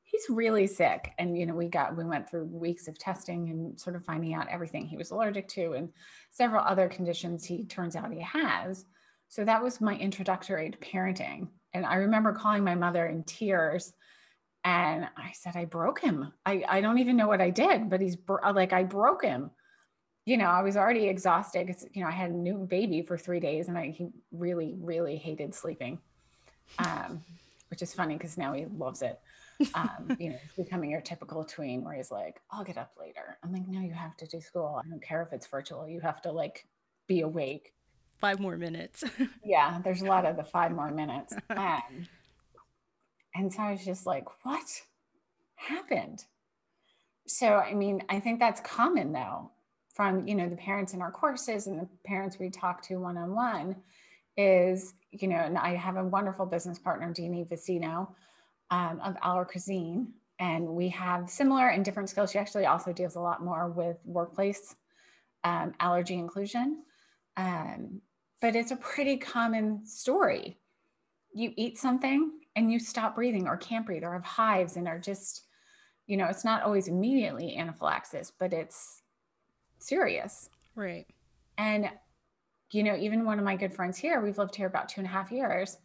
[0.03, 1.13] he's really sick.
[1.17, 4.33] And you know, we got we went through weeks of testing and sort of finding
[4.33, 5.89] out everything he was allergic to and
[6.31, 8.85] several other conditions he turns out he has.
[9.29, 11.49] So that was my introductory to parenting.
[11.73, 13.93] And I remember calling my mother in tears
[14.63, 16.33] and I said, I broke him.
[16.45, 19.51] I, I don't even know what I did, but he's bro- like, I broke him
[20.27, 23.17] you know, I was already exhausted because, you know, I had a new baby for
[23.17, 25.99] three days and I, he really, really hated sleeping,
[26.79, 27.23] um,
[27.69, 29.21] which is funny because now he loves it.
[29.73, 33.37] Um, you know, becoming your typical tween where he's like, I'll get up later.
[33.41, 34.81] I'm like, no, you have to do school.
[34.83, 35.87] I don't care if it's virtual.
[35.87, 36.67] You have to like
[37.07, 37.73] be awake.
[38.17, 39.05] Five more minutes.
[39.45, 41.33] yeah, there's a lot of the five more minutes.
[41.51, 42.05] Um,
[43.33, 44.65] and so I was just like, what
[45.55, 46.25] happened?
[47.27, 49.51] So, I mean, I think that's common though
[49.97, 53.75] from you know the parents in our courses and the parents we talk to one-on-one
[54.37, 58.15] is you know and i have a wonderful business partner Deanie Vicino
[58.71, 60.13] um, of our cuisine.
[60.39, 62.31] And we have similar and different skills.
[62.31, 64.75] She actually also deals a lot more with workplace
[65.43, 66.83] um, allergy inclusion.
[67.37, 68.01] Um,
[68.39, 70.57] but it's a pretty common story.
[71.33, 74.99] You eat something and you stop breathing or can't breathe or have hives and are
[74.99, 75.43] just
[76.07, 79.03] you know it's not always immediately anaphylaxis but it's
[79.79, 80.49] serious.
[80.75, 81.07] Right.
[81.57, 81.89] And
[82.71, 85.07] you know, even one of my good friends here, we've lived here about two and
[85.07, 85.77] a half years.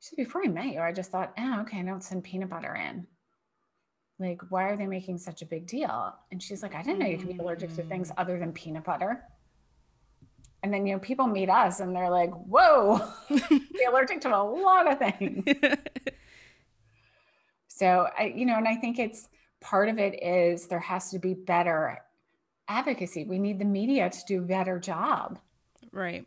[0.00, 2.50] She said, before I met you, I just thought, oh, okay, I don't send peanut
[2.50, 3.06] butter in.
[4.18, 6.14] Like, why are they making such a big deal?
[6.30, 8.14] And she's like, I didn't know you could be allergic to things mm.
[8.18, 9.24] other than peanut butter.
[10.62, 13.00] And then, you know, people meet us and they're like, whoa,
[13.30, 15.42] they're allergic to a lot of things.
[17.68, 19.26] so, I, you know, and I think it's
[19.62, 21.98] part of it is there has to be better
[22.70, 23.24] advocacy.
[23.24, 25.38] We need the media to do a better job.
[25.92, 26.24] Right.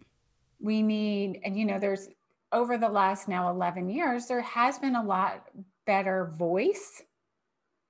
[0.60, 2.10] We need, and, you know, there's
[2.52, 5.48] over the last now 11 years, there has been a lot
[5.88, 7.02] better voice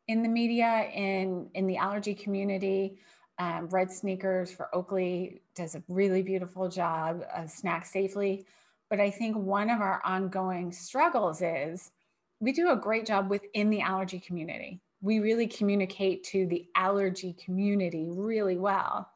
[0.08, 2.98] in the media, in, in the allergy community.
[3.40, 8.46] Um, Red Sneakers for Oakley does a really beautiful job of snack safely.
[8.90, 11.92] But I think one of our ongoing struggles is
[12.40, 14.82] we do a great job within the allergy community.
[15.04, 19.08] We really communicate to the allergy community really well.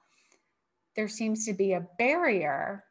[0.96, 2.84] There seems to be a barrier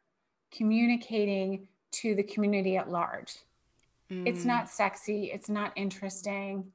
[0.51, 3.33] communicating to the community at large.
[4.11, 4.27] Mm.
[4.27, 6.73] It's not sexy, it's not interesting.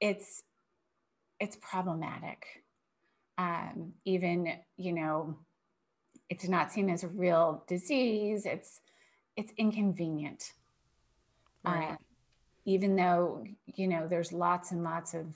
[0.00, 0.44] It's
[1.40, 2.64] it's problematic
[3.38, 5.36] um, even you know
[6.28, 8.80] it's not seen as a real disease it's
[9.36, 10.52] it's inconvenient
[11.64, 11.92] right.
[11.92, 11.96] uh,
[12.64, 13.44] even though
[13.74, 15.26] you know there's lots and lots of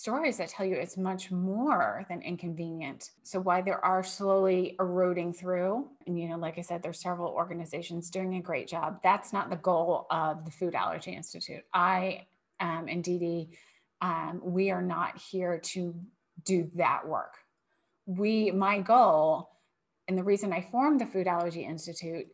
[0.00, 5.32] stories that tell you it's much more than inconvenient so why there are slowly eroding
[5.32, 9.32] through and you know like i said there's several organizations doing a great job that's
[9.32, 12.24] not the goal of the food allergy institute i
[12.60, 13.48] um, and Dee
[14.02, 15.94] um, we are not here to
[16.44, 17.34] do that work.
[18.06, 19.50] We, my goal,
[20.08, 22.26] and the reason I formed the Food Allergy Institute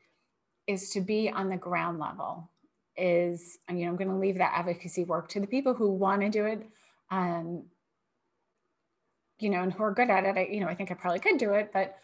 [0.66, 2.50] is to be on the ground level.
[2.96, 6.22] Is you know I'm going to leave that advocacy work to the people who want
[6.22, 6.66] to do it,
[7.10, 7.64] um,
[9.38, 10.36] you know, and who are good at it.
[10.36, 11.96] I, you know, I think I probably could do it, but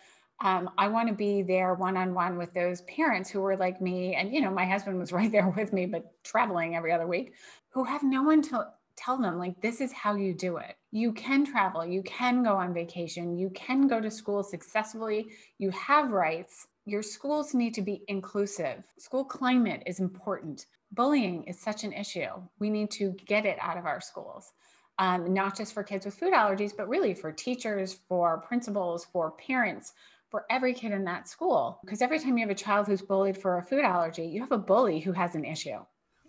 [0.42, 3.80] um, I want to be there one on one with those parents who were like
[3.80, 7.07] me, and you know, my husband was right there with me, but traveling every other
[7.07, 7.34] week,
[7.70, 10.76] who have no one to tell them like this is how you do it.
[10.90, 11.84] You can travel.
[11.84, 13.38] You can go on vacation.
[13.38, 15.28] You can go to school successfully.
[15.59, 16.66] You have rights.
[16.84, 18.82] Your schools need to be inclusive.
[18.98, 20.66] School climate is important.
[20.90, 22.28] Bullying is such an issue.
[22.59, 24.53] We need to get it out of our schools
[24.99, 29.32] um, not just for kids with food allergies but really for teachers for principals for
[29.32, 29.93] parents
[30.30, 33.36] for every kid in that school because every time you have a child who's bullied
[33.36, 35.78] for a food allergy you have a bully who has an issue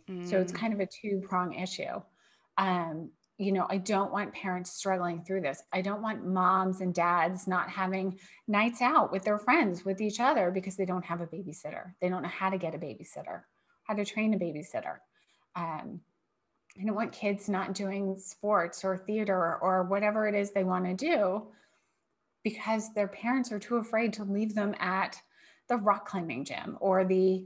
[0.09, 0.27] mm.
[0.29, 0.57] so it's mm.
[0.57, 2.01] kind of a two prong issue
[2.57, 5.61] um, you know, I don't want parents struggling through this.
[5.71, 10.19] I don't want moms and dads not having nights out with their friends, with each
[10.19, 11.93] other, because they don't have a babysitter.
[11.99, 13.41] They don't know how to get a babysitter,
[13.83, 14.97] how to train a babysitter.
[15.55, 16.01] Um,
[16.79, 20.85] I don't want kids not doing sports or theater or whatever it is they want
[20.85, 21.47] to do
[22.43, 25.21] because their parents are too afraid to leave them at
[25.69, 27.45] the rock climbing gym or the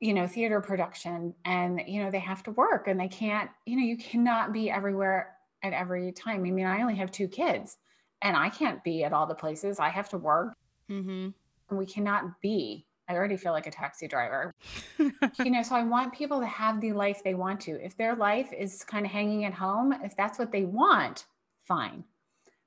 [0.00, 1.34] you know theater production.
[1.44, 4.70] And you know they have to work and they can't you know you cannot be
[4.70, 6.44] everywhere at every time.
[6.44, 7.76] I mean i only have two kids
[8.22, 9.78] and i can't be at all the places.
[9.78, 10.54] I have to work.
[10.90, 11.28] Mm-hmm.
[11.68, 14.54] and we cannot be i already feel like a taxi driver.
[15.44, 17.84] You know so i want people to have the life they want to.
[17.84, 21.26] If their life is kind of hanging at home if that's what they want
[21.64, 22.04] fine.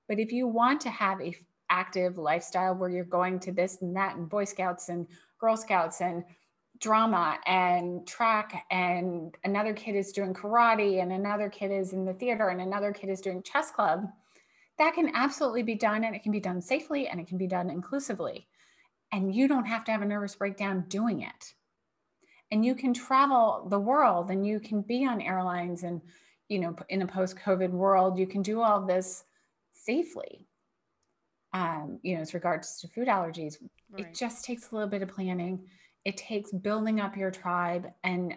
[0.08, 1.36] But if you want to have a
[1.70, 5.08] active lifestyle where you're going to this and that and boy scouts and
[5.40, 6.24] girl scouts and
[6.80, 12.14] drama and track and another kid is doing karate and another kid is in the
[12.14, 14.06] theater and another kid is doing chess club
[14.78, 17.48] that can absolutely be done and it can be done safely and it can be
[17.48, 18.48] done inclusively
[19.12, 21.54] and you don't have to have a nervous breakdown doing it
[22.52, 26.02] and you can travel the world and you can be on airlines and
[26.50, 29.24] you know in a post covid world you can do all this
[29.74, 30.48] safely
[31.54, 33.58] um, you know as regards to food allergies
[33.92, 34.06] right.
[34.06, 35.66] it just takes a little bit of planning
[36.06, 38.36] it takes building up your tribe and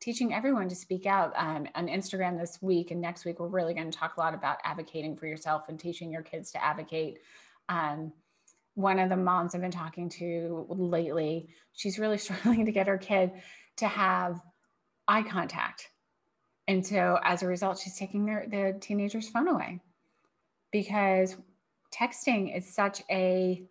[0.00, 3.40] teaching everyone to speak out um, on Instagram this week and next week.
[3.40, 6.50] We're really going to talk a lot about advocating for yourself and teaching your kids
[6.52, 7.18] to advocate.
[7.68, 8.12] Um,
[8.76, 12.98] one of the moms I've been talking to lately, she's really struggling to get her
[12.98, 13.32] kid
[13.78, 14.40] to have
[15.08, 15.90] eye contact.
[16.68, 19.80] And so as a result, she's taking their, the teenager's phone away
[20.72, 21.36] because
[21.92, 23.62] texting is such a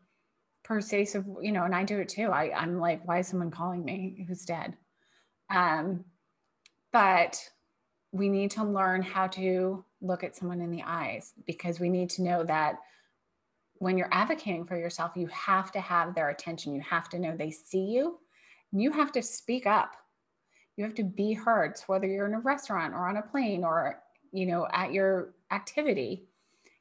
[0.63, 2.31] persuasive, you know, and I do it too.
[2.31, 4.75] I, I'm like, why is someone calling me who's dead?
[5.53, 6.05] Um,
[6.91, 7.37] but
[8.11, 12.09] we need to learn how to look at someone in the eyes because we need
[12.11, 12.77] to know that
[13.79, 16.75] when you're advocating for yourself, you have to have their attention.
[16.75, 18.19] You have to know they see you.
[18.71, 19.95] And you have to speak up.
[20.77, 21.77] You have to be heard.
[21.77, 24.01] So whether you're in a restaurant or on a plane or
[24.31, 26.27] you know at your activity,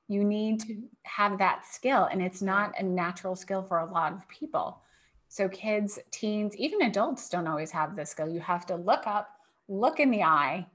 [0.08, 4.12] you need to have that skill and it's not a natural skill for a lot
[4.12, 4.82] of people
[5.28, 8.28] So kids, teens, even adults don't always have this skill.
[8.28, 9.28] You have to look up,
[9.68, 10.66] look in the eye,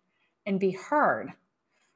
[0.46, 1.34] and be heard.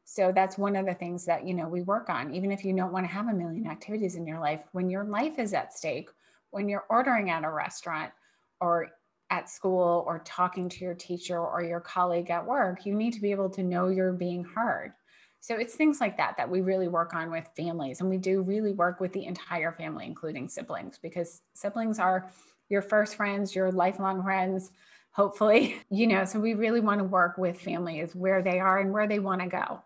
[0.05, 2.33] So that's one of the things that, you know, we work on.
[2.33, 5.05] Even if you don't want to have a million activities in your life, when your
[5.05, 6.09] life is at stake,
[6.51, 8.11] when you're ordering at a restaurant
[8.59, 8.91] or
[9.29, 13.21] at school or talking to your teacher or your colleague at work, you need to
[13.21, 14.93] be able to know you're being heard.
[15.39, 17.99] So it's things like that that we really work on with families.
[17.99, 22.29] And we do really work with the entire family, including siblings, because siblings are
[22.69, 24.71] your first friends, your lifelong friends,
[25.11, 26.23] hopefully, you know.
[26.25, 29.41] So we really want to work with families where they are and where they want
[29.41, 29.81] to go.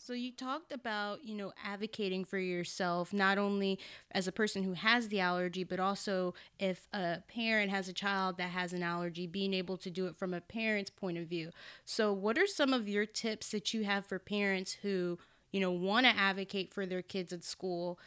[0.00, 3.80] So you talked about, you know, advocating for yourself, not only
[4.12, 8.38] as a person who has the allergy, but also if a parent has a child
[8.38, 11.50] that has an allergy, being able to do it from a parent's point of view.
[11.84, 15.18] So what are some of your tips that you have for parents who,
[15.50, 17.98] you know, want to advocate for their kids at school,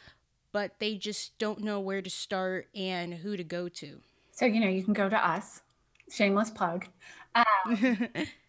[0.50, 4.00] but they just don't know where to start and who to go to?
[4.32, 5.60] So, you know, you can go to us,
[6.10, 6.86] shameless plug.
[7.34, 8.08] Um,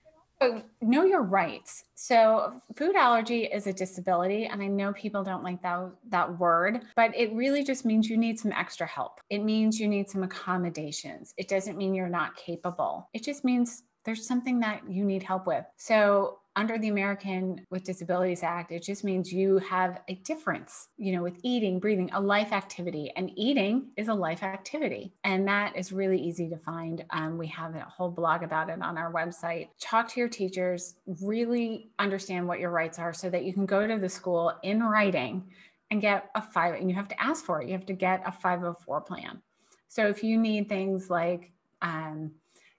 [0.81, 1.83] know your rights.
[1.95, 6.81] So food allergy is a disability and I know people don't like that that word,
[6.95, 9.19] but it really just means you need some extra help.
[9.29, 11.33] It means you need some accommodations.
[11.37, 13.09] It doesn't mean you're not capable.
[13.13, 15.65] It just means there's something that you need help with.
[15.77, 21.12] So under the American with Disabilities Act, it just means you have a difference, you
[21.12, 23.12] know, with eating, breathing, a life activity.
[23.16, 25.14] And eating is a life activity.
[25.24, 27.04] And that is really easy to find.
[27.10, 29.70] Um, we have a whole blog about it on our website.
[29.80, 33.88] Talk to your teachers, really understand what your rights are so that you can go
[33.88, 35.43] to the school in writing
[35.89, 37.68] and get a five, and you have to ask for it.
[37.68, 39.41] You have to get a 504 plan.
[39.88, 41.51] So if you need things like,
[41.82, 42.32] um,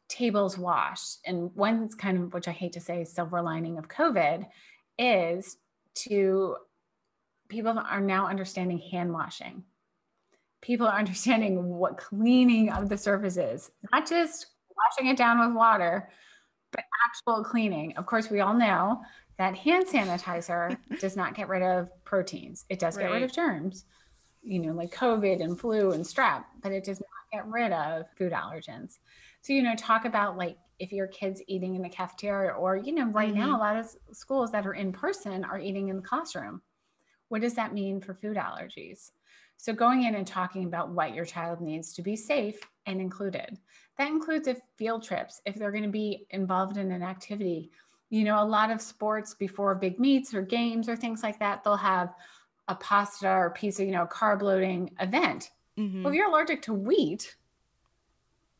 [0.09, 1.19] tables washed.
[1.25, 4.47] And one kind of, which I hate to say, silver lining of COVID
[4.99, 5.57] is
[5.95, 6.57] to
[7.49, 9.65] people are now understanding hand washing.
[10.61, 14.47] People are understanding what cleaning of the surfaces, not just
[14.77, 16.11] washing it down with water,
[16.73, 17.97] but actual cleaning.
[17.97, 19.01] Of course, we all know
[19.39, 22.65] that hand sanitizer does not get rid of proteins.
[22.69, 23.05] It does right.
[23.05, 23.85] get rid of germs,
[24.43, 28.07] you know, like COVID and flu and strep, but it does not get rid of
[28.17, 28.99] food allergens.
[29.45, 32.95] So, you know, talk about like if your kid's eating in the cafeteria or, you
[32.95, 33.41] know, right mm-hmm.
[33.41, 36.63] now, a lot of schools that are in person are eating in the classroom.
[37.29, 39.11] What does that mean for food allergies?
[39.59, 43.59] So, going in and talking about what your child needs to be safe and included.
[43.99, 47.71] That includes if field trips, if they're going to be involved in an activity.
[48.09, 51.63] You know, a lot of sports before big meets or games or things like that,
[51.63, 52.15] they'll have
[52.69, 55.51] a pasta or pizza, you know, carb loading event.
[55.79, 56.03] Mm-hmm.
[56.03, 57.37] Well, if you're allergic to wheat,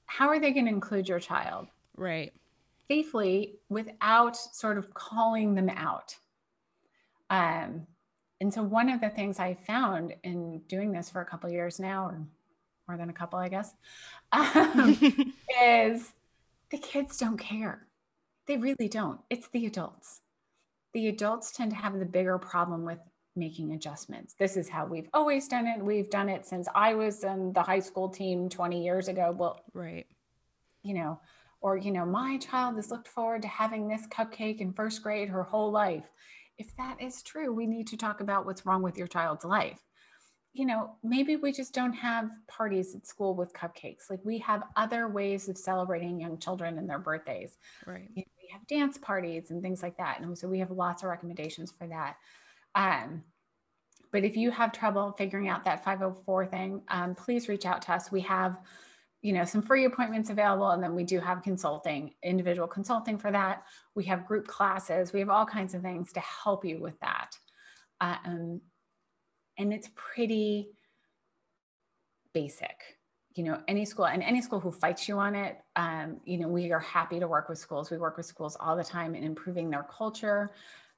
[0.07, 1.69] how are they going to include your child?
[1.97, 2.33] Right.
[2.89, 6.17] Safely without sort of calling them out.
[7.31, 7.87] Um,
[8.41, 11.81] and so one of the things I found in doing this for a couple years
[11.81, 12.27] now, or
[12.87, 13.75] more than a couple, I guess,
[14.33, 14.99] um,
[15.63, 16.13] is
[16.71, 17.87] the kids don't care.
[18.47, 19.21] They really don't.
[19.31, 20.21] It's the adults.
[20.93, 22.99] The adults tend to have the bigger problem with
[23.37, 24.35] making adjustments.
[24.39, 25.83] This is how we've always done it.
[25.83, 29.35] We've done it since I was in the high school team 20 years ago.
[29.37, 30.07] Well, right.
[30.83, 31.21] You know,
[31.61, 35.31] or, you know, my child has looked forward to having this cupcake in first grade
[35.31, 36.05] her whole life.
[36.59, 39.81] If that is true, we need to talk about what's wrong with your child's life.
[40.53, 44.09] You know, maybe we just don't have parties at school with cupcakes.
[44.09, 47.59] Like we have other ways of celebrating young children and their birthdays.
[47.87, 48.09] Right.
[48.15, 50.21] You know, we have dance parties and things like that.
[50.21, 52.17] And so we have lots of recommendations for that.
[52.75, 53.23] Um,
[54.13, 57.93] but if you have trouble figuring out that 504 thing, um, please reach out to
[57.95, 58.13] us.
[58.13, 58.59] We have,
[59.23, 63.33] you know, some free appointments available, and then we do have consulting, individual consulting for
[63.33, 63.65] that.
[63.95, 65.13] We have group classes.
[65.13, 67.37] We have all kinds of things to help you with that.
[68.01, 68.61] Um,
[69.59, 70.69] and it's pretty
[72.33, 72.99] basic
[73.35, 76.49] you know any school and any school who fights you on it um, you know
[76.49, 79.25] we are happy to work with schools we work with schools all the time in
[79.25, 80.51] improving their culture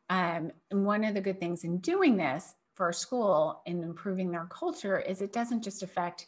[0.09, 4.31] um, and one of the good things in doing this for a school in improving
[4.31, 6.27] their culture is it doesn't just affect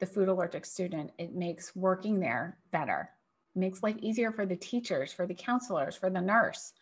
[0.00, 3.10] the food allergic student, it makes working there better.
[3.54, 6.72] It makes life easier for the teachers, for the counselors, for the nurse.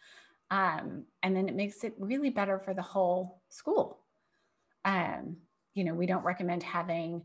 [0.50, 3.98] Um, and then it makes it really better for the whole school.
[4.84, 5.38] Um,
[5.74, 7.22] you know, we don't recommend having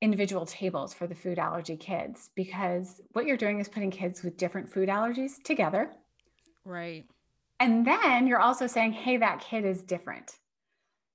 [0.00, 4.36] individual tables for the food allergy kids because what you're doing is putting kids with
[4.36, 5.90] different food allergies together.
[6.64, 7.06] Right.
[7.60, 10.36] And then you're also saying, hey, that kid is different.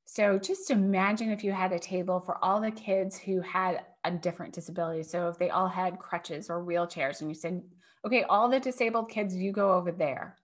[0.05, 4.11] So just imagine if you had a table for all the kids who had a
[4.11, 5.03] different disability.
[5.03, 7.63] So if they all had crutches or wheelchairs, and you said,
[8.05, 10.37] okay, all the disabled kids, you go over there.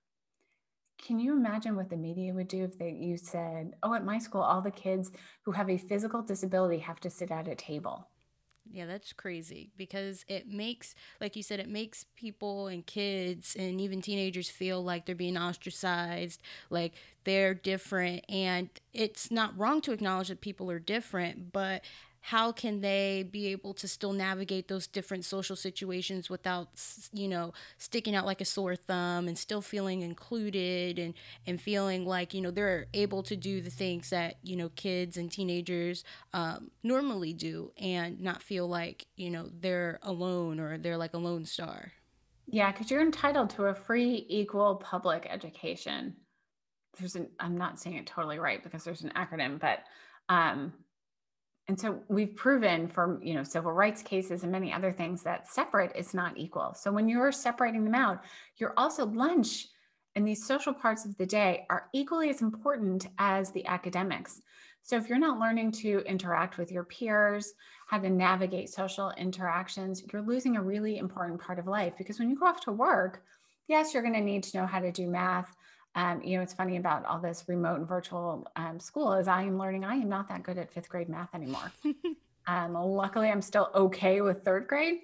[1.05, 4.17] Can you imagine what the media would do if they, you said, oh, at my
[4.17, 5.11] school, all the kids
[5.43, 8.07] who have a physical disability have to sit at a table?
[8.71, 13.81] Yeah, that's crazy because it makes, like you said, it makes people and kids and
[13.81, 16.39] even teenagers feel like they're being ostracized,
[16.69, 16.93] like
[17.23, 18.25] they're different.
[18.29, 21.83] And it's not wrong to acknowledge that people are different, but
[22.29, 26.67] how can they be able to still navigate those different social situations without
[27.11, 31.15] you know sticking out like a sore thumb and still feeling included and
[31.47, 35.17] and feeling like you know they're able to do the things that you know kids
[35.17, 40.97] and teenagers um, normally do and not feel like you know they're alone or they're
[40.97, 41.93] like a lone star.
[42.45, 46.15] Yeah because you're entitled to a free equal public education.
[46.99, 49.79] There's an i'm not saying it totally right because there's an acronym but
[50.31, 50.73] um,
[51.69, 55.47] and so we've proven for you know civil rights cases and many other things that
[55.47, 56.73] separate is not equal.
[56.73, 58.23] So when you're separating them out
[58.57, 59.67] you're also lunch
[60.15, 64.41] and these social parts of the day are equally as important as the academics.
[64.81, 67.53] So if you're not learning to interact with your peers
[67.87, 71.93] how to navigate social interactions you're losing a really important part of life.
[71.99, 73.21] Because when you go off to work
[73.67, 75.55] yes you're going to need to know how to do math
[75.95, 79.43] um, you know, it's funny about all this remote and virtual um, school is I
[79.43, 81.71] am learning I am not that good at fifth grade math anymore.
[82.47, 84.99] um, luckily, I'm still okay with third grade.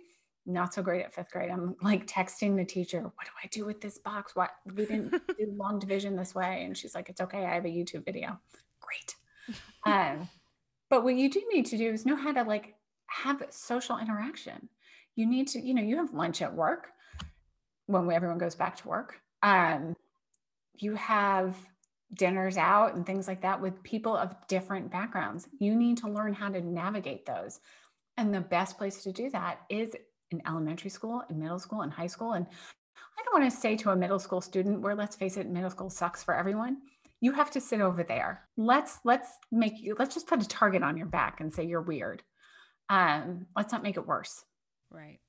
[0.46, 1.50] Not so great at fifth grade.
[1.50, 4.36] I'm like texting the teacher, "What do I do with this box?
[4.36, 5.10] What we didn't
[5.40, 7.46] do long division this way?" And she's like, "It's okay.
[7.46, 8.40] I have a YouTube video."
[8.80, 9.16] Great.
[9.88, 10.30] Um,
[10.90, 12.76] but what you do need to do is know how to like
[13.08, 14.70] have social interaction.
[15.16, 16.90] You need to, you know, you have lunch at work
[17.88, 19.20] when everyone goes back to work.
[19.42, 19.96] Um,
[20.82, 21.55] you have
[22.13, 25.47] dinners out and things like that with people of different backgrounds.
[25.59, 27.59] You need to learn how to navigate those.
[28.17, 29.95] And the best place to do that is
[30.32, 32.34] in elementary school, in middle school, and high school.
[32.34, 32.45] And
[33.17, 35.69] I don't want to say to a middle school student where let's face it, middle
[35.69, 36.78] school sucks for everyone.
[37.21, 38.47] You have to sit over there.
[38.57, 41.82] Let's let's make you let's just put a target on your back and say you're
[41.82, 42.21] weird.
[42.89, 44.43] Um, let's not make it worse.
[44.91, 45.19] Right.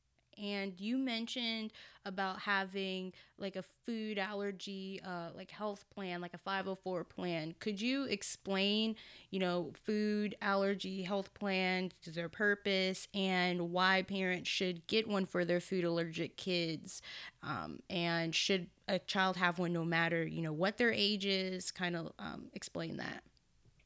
[0.40, 1.72] And you mentioned
[2.04, 7.54] about having like a food allergy, uh, like health plan, like a 504 plan.
[7.58, 8.96] Could you explain,
[9.30, 15.44] you know, food allergy health plan, their purpose, and why parents should get one for
[15.44, 17.02] their food allergic kids?
[17.42, 21.70] Um, and should a child have one no matter, you know, what their age is?
[21.70, 23.22] Kind of um, explain that.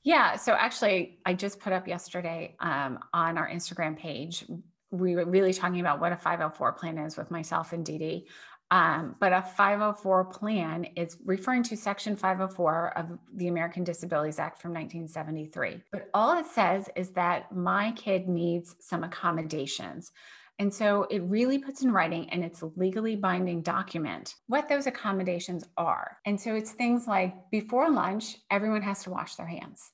[0.03, 0.37] Yeah.
[0.37, 4.45] So actually, I just put up yesterday um, on our Instagram page
[4.91, 8.27] we were really talking about what a 504 plan is with myself and Dee.
[8.73, 14.63] Um, but a 504 plan is referring to Section 504 of the American Disabilities Act
[14.63, 15.83] from 1973.
[15.91, 20.13] But all it says is that my kid needs some accommodations.
[20.61, 24.87] And so it really puts in writing and it's a legally binding document what those
[24.87, 26.19] accommodations are.
[26.27, 29.91] And so it's things like before lunch, everyone has to wash their hands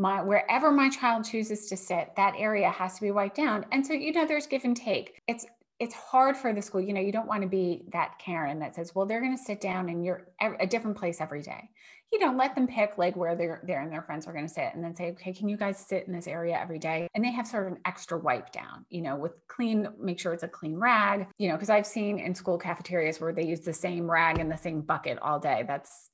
[0.00, 3.66] my wherever my child chooses to sit that area has to be wiped down.
[3.70, 5.20] And so you know there's give and take.
[5.28, 5.44] It's
[5.78, 8.74] it's hard for the school you know you don't want to be that karen that
[8.74, 11.68] says well they're going to sit down and you're a different place every day.
[12.12, 14.52] You know let them pick like where they're there and their friends are going to
[14.52, 17.06] sit and then say okay can you guys sit in this area every day?
[17.14, 20.32] And they have sort of an extra wipe down you know with clean make sure
[20.32, 23.60] it's a clean rag you know because i've seen in school cafeterias where they use
[23.60, 25.64] the same rag in the same bucket all day.
[25.68, 26.09] That's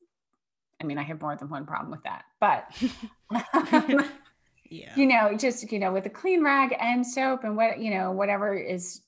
[0.80, 2.66] I mean, I have more than one problem with that, but
[3.52, 4.04] um,
[4.70, 7.90] yeah, you know, just, you know, with a clean rag and soap and what, you
[7.90, 9.00] know, whatever is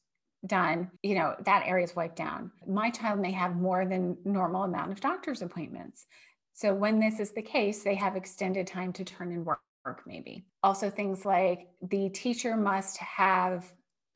[0.46, 2.50] done, you know, that area is wiped down.
[2.66, 6.06] My child may have more than normal amount of doctor's appointments.
[6.52, 9.60] So when this is the case, they have extended time to turn in work,
[10.06, 10.44] maybe.
[10.62, 13.70] Also, things like the teacher must have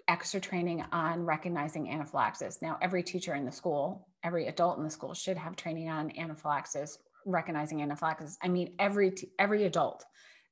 [0.08, 2.60] extra training on recognizing anaphylaxis.
[2.60, 6.16] Now, every teacher in the school, every adult in the school should have training on
[6.18, 8.38] anaphylaxis recognizing anaphylaxis.
[8.42, 10.04] I mean, every every adult,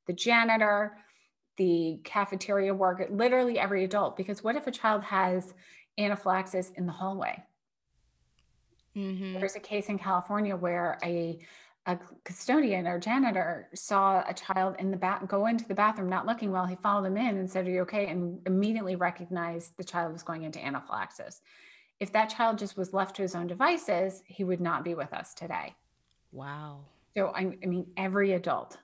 [0.07, 0.97] the janitor,
[1.57, 4.17] the cafeteria worker, literally every adult.
[4.17, 5.55] Because what if a child has
[5.99, 7.43] anaphylaxis in the hallway?
[8.97, 9.39] Mm-hmm.
[9.39, 11.39] There's a case in California where a
[11.87, 16.27] a custodian or janitor saw a child in the bath go into the bathroom not
[16.27, 16.67] looking well.
[16.67, 20.23] He followed him in and said, "Are you okay?" and immediately recognized the child was
[20.23, 21.41] going into anaphylaxis.
[21.99, 25.13] If that child just was left to his own devices, he would not be with
[25.13, 25.75] us today.
[26.33, 26.85] Wow.
[27.17, 28.79] So I, I mean, every adult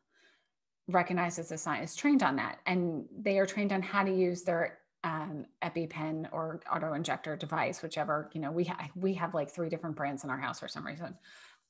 [0.89, 4.43] recognizes the sign is trained on that, and they are trained on how to use
[4.43, 8.51] their um, EpiPen or auto injector device, whichever you know.
[8.51, 11.15] We ha- we have like three different brands in our house for some reason.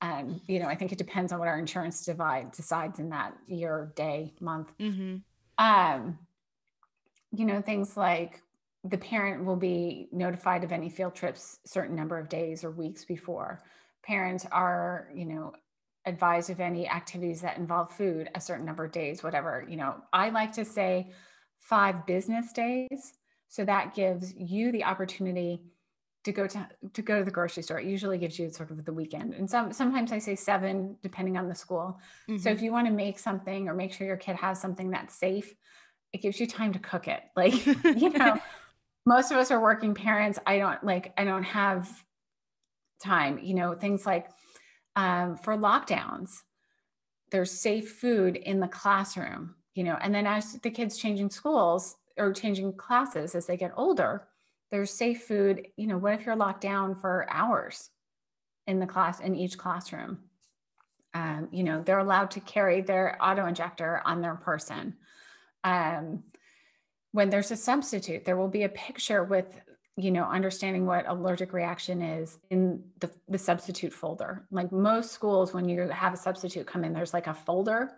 [0.02, 3.34] Um, you know, I think it depends on what our insurance divide decides in that
[3.46, 4.72] year, day, month.
[4.78, 5.16] Mm-hmm.
[5.58, 6.18] Um,
[7.32, 8.42] you know, things like
[8.84, 13.04] the parent will be notified of any field trips certain number of days or weeks
[13.04, 13.62] before.
[14.02, 15.52] Parents are, you know,
[16.06, 19.66] advise of any activities that involve food a certain number of days, whatever.
[19.68, 21.12] You know, I like to say
[21.58, 23.12] five business days
[23.48, 25.62] So that gives you the opportunity
[26.24, 27.78] to go to to go to the grocery store.
[27.78, 29.34] It usually gives you sort of the weekend.
[29.34, 32.00] And some sometimes I say seven, depending on the school.
[32.28, 32.42] Mm-hmm.
[32.42, 35.14] So if you want to make something or make sure your kid has something that's
[35.14, 35.54] safe,
[36.12, 37.22] it gives you time to cook it.
[37.36, 38.38] Like, you know,
[39.06, 40.38] most of us are working parents.
[40.44, 41.88] I don't like, I don't have
[43.02, 44.26] time, you know, things like
[44.96, 46.42] um, for lockdowns,
[47.30, 51.96] there's safe food in the classroom, you know, and then as the kids changing schools
[52.16, 54.26] or changing classes as they get older,
[54.70, 55.68] there's safe food.
[55.76, 57.90] You know, what if you're locked down for hours
[58.66, 60.18] in the class in each classroom?
[61.14, 64.96] Um, you know, they're allowed to carry their auto injector on their person.
[65.64, 66.24] Um,
[67.12, 69.60] when there's a substitute, there will be a picture with,
[69.96, 74.44] you know, understanding what allergic reaction is in the, the substitute folder.
[74.50, 77.92] Like most schools, when you have a substitute come in, there's like a folder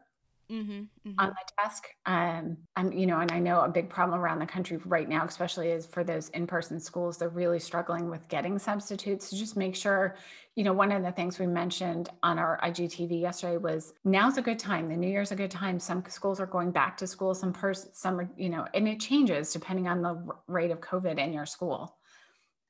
[0.50, 1.12] mm-hmm, mm-hmm.
[1.18, 1.84] on the desk.
[2.06, 5.24] Um, and you know, and I know a big problem around the country right now,
[5.24, 9.28] especially is for those in-person schools, they're really struggling with getting substitutes.
[9.28, 10.16] So just make sure,
[10.54, 14.42] you know, one of the things we mentioned on our IGTV yesterday was now's a
[14.42, 14.88] good time.
[14.88, 15.78] The New Year's a good time.
[15.78, 17.34] Some schools are going back to school.
[17.34, 21.18] Some person, some are, you know, and it changes depending on the rate of COVID
[21.18, 21.96] in your school.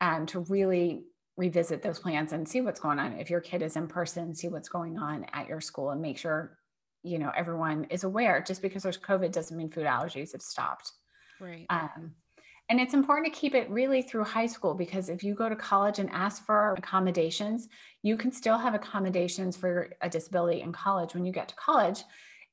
[0.00, 1.02] Um, to really
[1.38, 3.14] revisit those plans and see what's going on.
[3.14, 6.18] If your kid is in person, see what's going on at your school and make
[6.18, 6.57] sure
[7.02, 10.92] you know everyone is aware just because there's covid doesn't mean food allergies have stopped.
[11.40, 11.66] Right.
[11.70, 12.14] Um,
[12.70, 15.56] and it's important to keep it really through high school because if you go to
[15.56, 17.68] college and ask for accommodations
[18.02, 21.14] you can still have accommodations for a disability in college.
[21.14, 22.02] When you get to college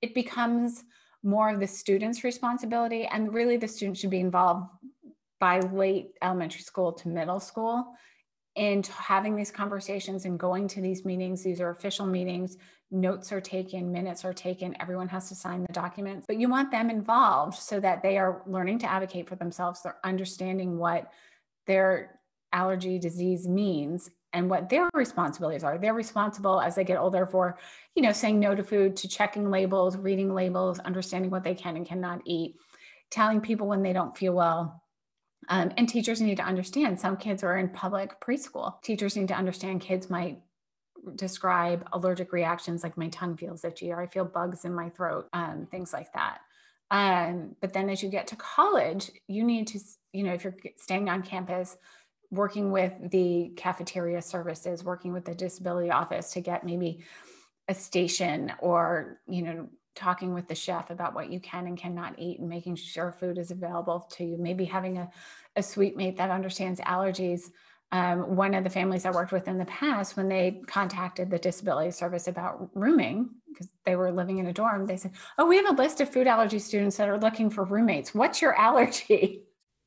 [0.02, 0.84] it becomes
[1.24, 4.70] more of the student's responsibility and really the student should be involved
[5.40, 7.96] by late elementary school to middle school
[8.56, 12.58] and having these conversations and going to these meetings these are official meetings
[12.92, 16.72] notes are taken, minutes are taken, everyone has to sign the documents, but you want
[16.72, 19.82] them involved so that they are learning to advocate for themselves.
[19.82, 21.12] They're understanding what
[21.68, 22.20] their
[22.54, 25.78] allergy disease means and what their responsibilities are.
[25.78, 27.58] They're responsible as they get older for,
[27.96, 31.76] you know, saying no to food, to checking labels, reading labels, understanding what they can
[31.76, 32.56] and cannot eat,
[33.10, 34.84] telling people when they don't feel well.
[35.50, 38.82] Um, and teachers need to understand some kids are in public preschool.
[38.82, 40.40] Teachers need to understand kids might
[41.16, 45.28] describe allergic reactions like my tongue feels itchy or I feel bugs in my throat,
[45.34, 46.40] um, things like that.
[46.92, 49.80] Um, but then as you get to college, you need to,
[50.14, 51.78] you know, if you're staying on campus,
[52.32, 57.04] working with the cafeteria services, working with the disability office to get maybe
[57.68, 62.20] a station or, you know, talking with the chef about what you can and cannot
[62.20, 65.10] eat and making sure food is available to you, maybe having a,
[65.56, 67.50] a suite mate that understands allergies
[67.92, 71.38] um, one of the families I worked with in the past, when they contacted the
[71.38, 75.56] disability service about rooming, because they were living in a dorm, they said, Oh, we
[75.58, 78.14] have a list of food allergy students that are looking for roommates.
[78.14, 79.44] What's your allergy?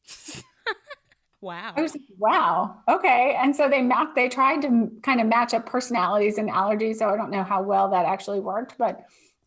[1.40, 1.74] wow.
[1.76, 2.76] I was like, wow.
[2.88, 3.36] Okay.
[3.38, 6.96] And so they mapped, they tried to kind of match up personalities and allergies.
[6.96, 9.04] So I don't know how well that actually worked, but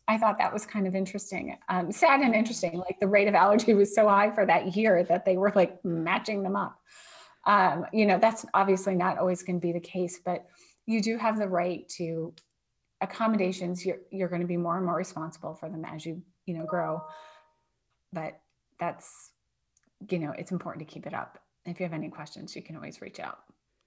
[0.08, 1.56] I thought that was kind of interesting.
[1.68, 2.78] Um, sad and interesting.
[2.78, 5.82] Like the rate of allergy was so high for that year that they were like
[5.84, 6.78] matching them up.
[7.46, 10.46] Um, you know, that's obviously not always going to be the case, but
[10.86, 12.34] you do have the right to
[13.00, 13.84] accommodations.
[13.84, 16.66] You're, you're going to be more and more responsible for them as you, you know,
[16.66, 17.02] grow.
[18.12, 18.40] But
[18.78, 19.30] that's,
[20.10, 21.38] you know, it's important to keep it up.
[21.64, 23.38] If you have any questions, you can always reach out.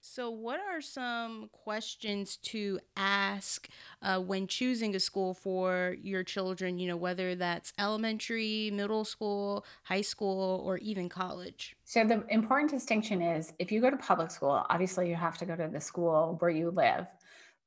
[0.07, 3.67] So, what are some questions to ask
[4.03, 6.77] uh, when choosing a school for your children?
[6.77, 11.75] You know, whether that's elementary, middle school, high school, or even college?
[11.85, 15.45] So, the important distinction is if you go to public school, obviously you have to
[15.45, 17.07] go to the school where you live.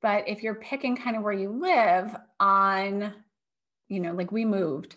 [0.01, 3.15] But if you're picking kind of where you live on,
[3.89, 4.95] you know, like we moved,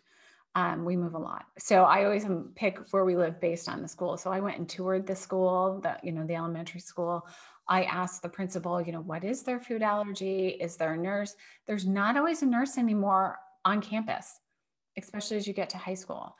[0.55, 1.45] um, we move a lot.
[1.57, 2.25] So I always
[2.55, 4.17] pick where we live based on the school.
[4.17, 7.25] So I went and toured the school, the, you know, the elementary school.
[7.69, 10.49] I asked the principal, you know, what is their food allergy?
[10.49, 11.35] Is there a nurse?
[11.67, 14.39] There's not always a nurse anymore on campus,
[14.97, 16.35] especially as you get to high school.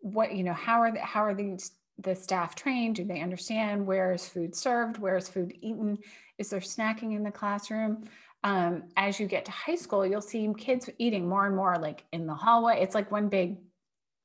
[0.00, 2.96] What, you know, how are the, how are these the staff trained?
[2.96, 4.96] Do they understand where is food served?
[4.96, 5.98] Where is food eaten?
[6.38, 8.04] Is there snacking in the classroom?
[8.42, 12.04] Um, as you get to high school, you'll see kids eating more and more like
[12.12, 12.80] in the hallway.
[12.80, 13.58] It's like one big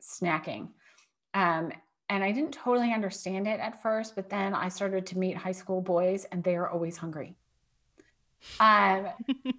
[0.02, 0.70] snacking.
[1.34, 1.72] Um,
[2.10, 5.52] and I didn't totally understand it at first, but then I started to meet high
[5.52, 7.36] school boys and they are always hungry.
[8.60, 9.08] Um,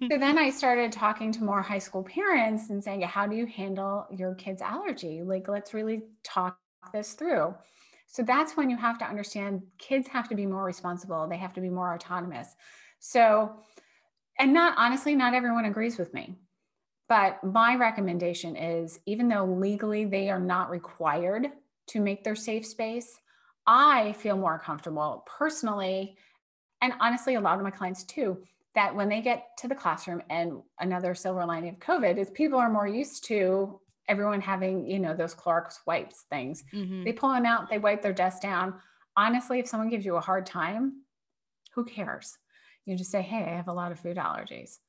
[0.09, 3.45] so then I started talking to more high school parents and saying, How do you
[3.45, 5.21] handle your kid's allergy?
[5.23, 6.57] Like, let's really talk
[6.93, 7.53] this through.
[8.07, 11.53] So that's when you have to understand kids have to be more responsible, they have
[11.53, 12.55] to be more autonomous.
[12.99, 13.59] So
[14.39, 16.35] and not honestly, not everyone agrees with me.
[17.09, 21.47] But my recommendation is even though legally they are not required
[21.87, 23.17] to make their safe space,
[23.65, 26.17] I feel more comfortable personally,
[26.81, 28.43] and honestly, a lot of my clients too,
[28.75, 32.59] that when they get to the classroom and another silver lining of COVID is people
[32.59, 36.63] are more used to everyone having, you know, those Clorox wipes things.
[36.73, 37.03] Mm-hmm.
[37.03, 38.75] They pull them out, they wipe their desk down.
[39.15, 41.01] Honestly, if someone gives you a hard time,
[41.73, 42.37] who cares?
[42.87, 44.79] You just say, hey, I have a lot of food allergies.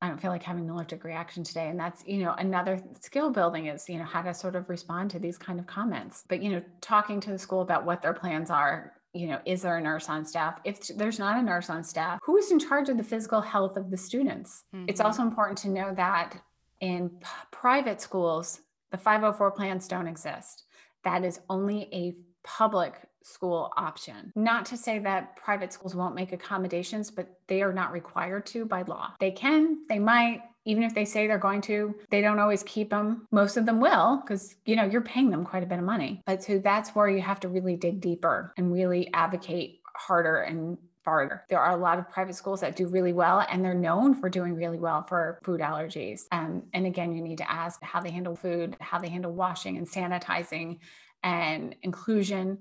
[0.00, 1.68] I don't feel like having an allergic reaction today.
[1.68, 5.10] And that's, you know, another skill building is, you know, how to sort of respond
[5.10, 6.24] to these kind of comments.
[6.28, 9.62] But, you know, talking to the school about what their plans are, you know, is
[9.62, 10.60] there a nurse on staff?
[10.64, 13.76] If there's not a nurse on staff, who is in charge of the physical health
[13.76, 14.64] of the students?
[14.74, 14.86] Mm-hmm.
[14.88, 16.36] It's also important to know that
[16.80, 18.60] in p- private schools,
[18.90, 20.64] the 504 plans don't exist.
[21.04, 22.14] That is only a
[22.46, 24.32] public school option.
[24.36, 28.66] Not to say that private schools won't make accommodations, but they are not required to
[28.66, 29.14] by law.
[29.18, 32.90] They can, they might, even if they say they're going to, they don't always keep
[32.90, 33.26] them.
[33.32, 36.22] Most of them will because, you know, you're paying them quite a bit of money.
[36.26, 40.76] But so that's where you have to really dig deeper and really advocate harder and
[41.02, 41.44] farther.
[41.48, 44.28] There are a lot of private schools that do really well and they're known for
[44.28, 46.22] doing really well for food allergies.
[46.32, 49.76] Um, and again, you need to ask how they handle food, how they handle washing
[49.76, 50.78] and sanitizing
[51.22, 52.58] and inclusion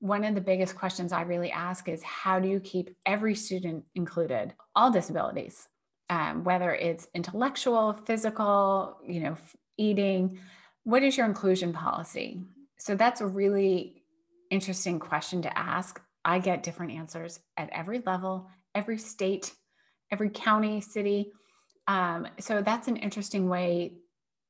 [0.00, 3.84] one of the biggest questions I really ask is how do you keep every student
[3.94, 5.68] included, all disabilities,
[6.08, 9.36] um, whether it's intellectual, physical, you know,
[9.76, 10.38] eating.
[10.84, 12.42] What is your inclusion policy?
[12.78, 14.04] So that's a really
[14.50, 16.00] interesting question to ask.
[16.24, 19.52] I get different answers at every level, every state,
[20.10, 21.32] every county, city.
[21.86, 23.94] Um, so that's an interesting way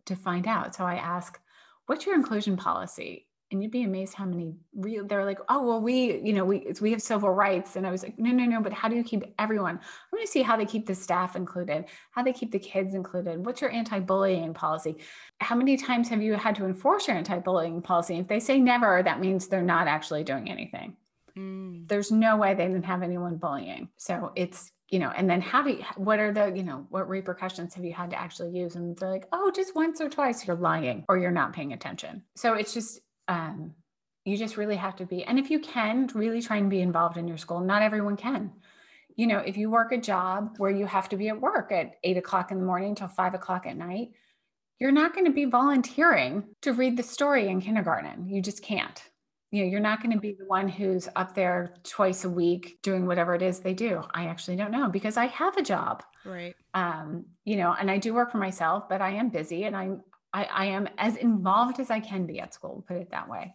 [0.06, 0.74] to find out.
[0.74, 1.38] So I ask,
[1.86, 3.27] what's your inclusion policy?
[3.50, 6.72] And you'd be amazed how many real they're like oh well we you know we
[6.80, 7.76] we have civil rights.
[7.76, 9.76] And i was like no no no but how do you keep everyone?
[9.76, 12.94] I want to see how they keep the staff included how they keep the kids
[12.94, 14.98] included what's your anti-bullying policy?
[15.40, 18.18] How many times have you had to enforce your anti-bullying policy?
[18.18, 20.96] If they say never that means they're not actually doing anything.
[21.36, 21.86] Mm.
[21.86, 23.88] there's no way they didn't have anyone bullying.
[23.96, 27.08] So it's you know and then how do you what are the you know what
[27.08, 28.74] repercussions have you had to actually use?
[28.74, 32.22] And they're like oh just once or twice you're lying or you're not paying attention.
[32.34, 33.74] So it's just um,
[34.24, 37.16] you just really have to be and if you can really try and be involved
[37.16, 37.60] in your school.
[37.60, 38.52] Not everyone can.
[39.16, 41.94] You know if you work a job where you have to be at work at
[42.04, 44.10] eight o'clock in the morning till five o'clock at night
[44.78, 48.28] you're not going to be volunteering to read the story in kindergarten.
[48.28, 49.02] You just can't.
[49.50, 52.78] You know you're not going to be the one who's up there twice a week
[52.82, 54.02] doing whatever it is they do.
[54.12, 56.02] I actually don't know because i have a job.
[56.24, 56.54] Right.
[56.74, 60.02] Um you know and i do work for myself but i am busy and i'm
[60.38, 63.54] I, I am as involved as I can be at school, put it that way.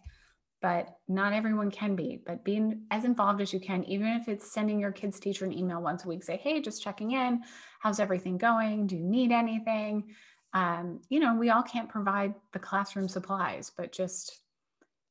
[0.60, 4.50] But not everyone can be, but being as involved as you can, even if it's
[4.50, 7.42] sending your kid's teacher an email once a week, say, hey, just checking in.
[7.80, 8.86] How's everything going?
[8.86, 10.14] Do you need anything?
[10.52, 14.40] Um, you know, we all can't provide the classroom supplies, but just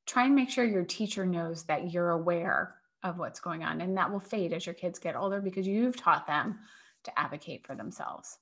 [0.08, 3.82] try and make sure your teacher knows that you're aware of what's going on.
[3.82, 6.60] And that will fade as your kids get older because you've taught them
[7.04, 8.38] to advocate for themselves.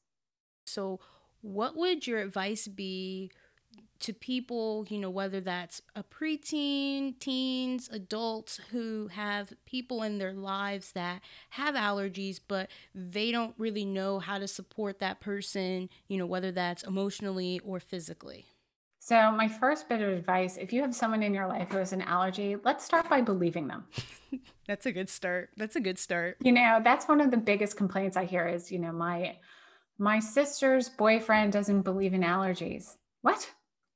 [0.66, 1.00] So,
[1.42, 3.32] what would your advice be
[4.02, 10.34] to people, you know, whether that's a preteen, teens, adults who have people in their
[10.34, 11.22] lives that
[11.52, 16.52] have allergies, but they don't really know how to support that person, you know, whether
[16.52, 18.46] that's emotionally or physically?
[19.00, 21.94] So, my first bit of advice if you have someone in your life who has
[21.94, 23.86] an allergy, let's start by believing them.
[24.68, 25.50] that's a good start.
[25.58, 26.38] That's a good start.
[26.42, 29.38] You know, that's one of the biggest complaints I hear is, you know, my
[30.02, 32.96] my sister's boyfriend doesn't believe in allergies.
[33.22, 33.48] What?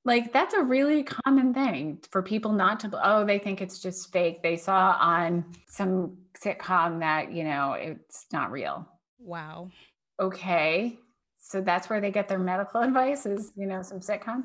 [0.06, 4.14] Like that's a really common thing for people not to oh they think it's just
[4.14, 4.44] fake.
[4.44, 8.88] They saw on some sitcom that, you know, it's not real.
[9.18, 9.72] Wow.
[10.20, 11.00] Okay.
[11.40, 14.44] So that's where they get their medical advice is, you know, some sitcom.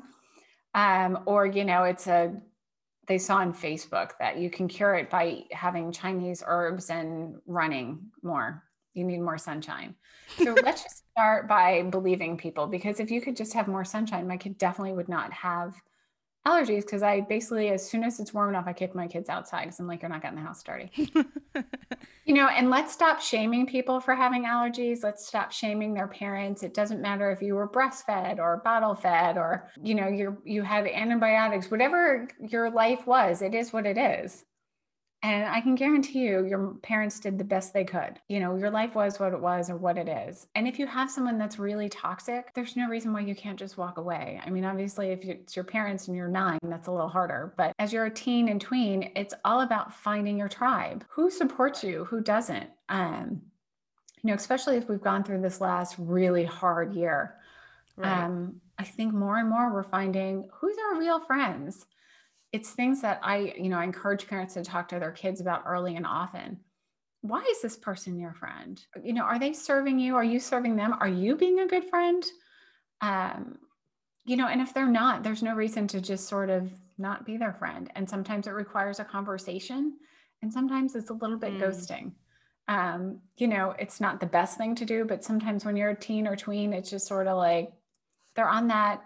[0.73, 2.33] Um or you know, it's a
[3.07, 7.99] they saw on Facebook that you can cure it by having Chinese herbs and running
[8.23, 8.63] more
[8.93, 9.95] you need more sunshine.
[10.37, 14.27] So let's just start by believing people because if you could just have more sunshine,
[14.27, 15.75] my kid definitely would not have
[16.45, 19.65] allergies because I basically, as soon as it's warm enough, I kick my kids outside
[19.65, 20.91] because I'm like, you're not getting the house dirty.
[22.25, 25.03] you know, and let's stop shaming people for having allergies.
[25.03, 26.63] Let's stop shaming their parents.
[26.63, 30.63] It doesn't matter if you were breastfed or bottle fed or, you know, you're you
[30.63, 34.43] had antibiotics, whatever your life was, it is what it is.
[35.23, 38.19] And I can guarantee you, your parents did the best they could.
[38.27, 40.47] You know, your life was what it was or what it is.
[40.55, 43.77] And if you have someone that's really toxic, there's no reason why you can't just
[43.77, 44.41] walk away.
[44.43, 47.53] I mean, obviously, if it's your parents and you're nine, that's a little harder.
[47.55, 51.05] But as you're a teen and tween, it's all about finding your tribe.
[51.09, 52.05] Who supports you?
[52.05, 52.69] Who doesn't?
[52.89, 53.43] Um,
[54.23, 57.35] you know, especially if we've gone through this last really hard year.
[57.95, 58.23] Right.
[58.23, 61.85] Um, I think more and more we're finding who's our real friends
[62.51, 65.63] it's things that I, you know, I encourage parents to talk to their kids about
[65.65, 66.59] early and often.
[67.21, 68.81] Why is this person your friend?
[69.01, 70.15] You know, are they serving you?
[70.15, 70.95] Are you serving them?
[70.99, 72.23] Are you being a good friend?
[73.01, 73.59] Um,
[74.25, 77.37] you know, and if they're not, there's no reason to just sort of not be
[77.37, 77.91] their friend.
[77.95, 79.97] And sometimes it requires a conversation,
[80.41, 81.61] and sometimes it's a little bit mm.
[81.61, 82.11] ghosting.
[82.67, 85.95] Um, you know, it's not the best thing to do, but sometimes when you're a
[85.95, 87.71] teen or tween, it's just sort of like
[88.35, 89.03] they're on that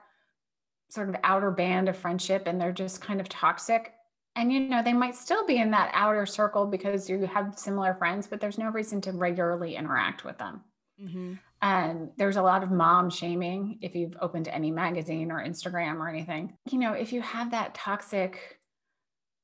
[0.90, 3.94] sort of outer band of friendship and they're just kind of toxic.
[4.36, 7.94] And you know, they might still be in that outer circle because you have similar
[7.94, 10.62] friends, but there's no reason to regularly interact with them.
[11.02, 11.34] Mm-hmm.
[11.62, 16.10] And there's a lot of mom shaming if you've opened any magazine or Instagram or
[16.10, 16.58] anything.
[16.70, 18.60] You know, if you have that toxic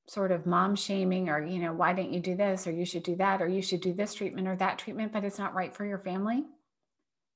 [0.08, 3.04] sort of mom shaming or, you know, why didn't you do this or you should
[3.04, 5.74] do that or you should do this treatment or that treatment, but it's not right
[5.74, 6.44] for your family,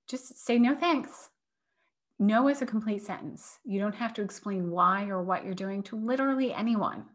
[0.10, 1.30] just say no thanks.
[2.18, 3.59] No is a complete sentence.
[3.66, 7.05] You don't have to explain why or what you're doing to literally anyone.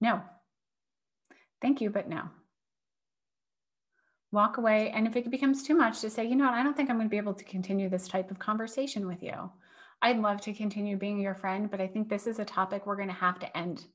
[0.00, 0.22] No.
[1.60, 2.22] Thank you, but no.
[4.30, 4.90] Walk away.
[4.90, 6.96] And if it becomes too much, to say, you know what, I don't think I'm
[6.96, 9.50] going to be able to continue this type of conversation with you.
[10.02, 12.96] I'd love to continue being your friend, but I think this is a topic we're
[12.96, 13.86] going to have to end.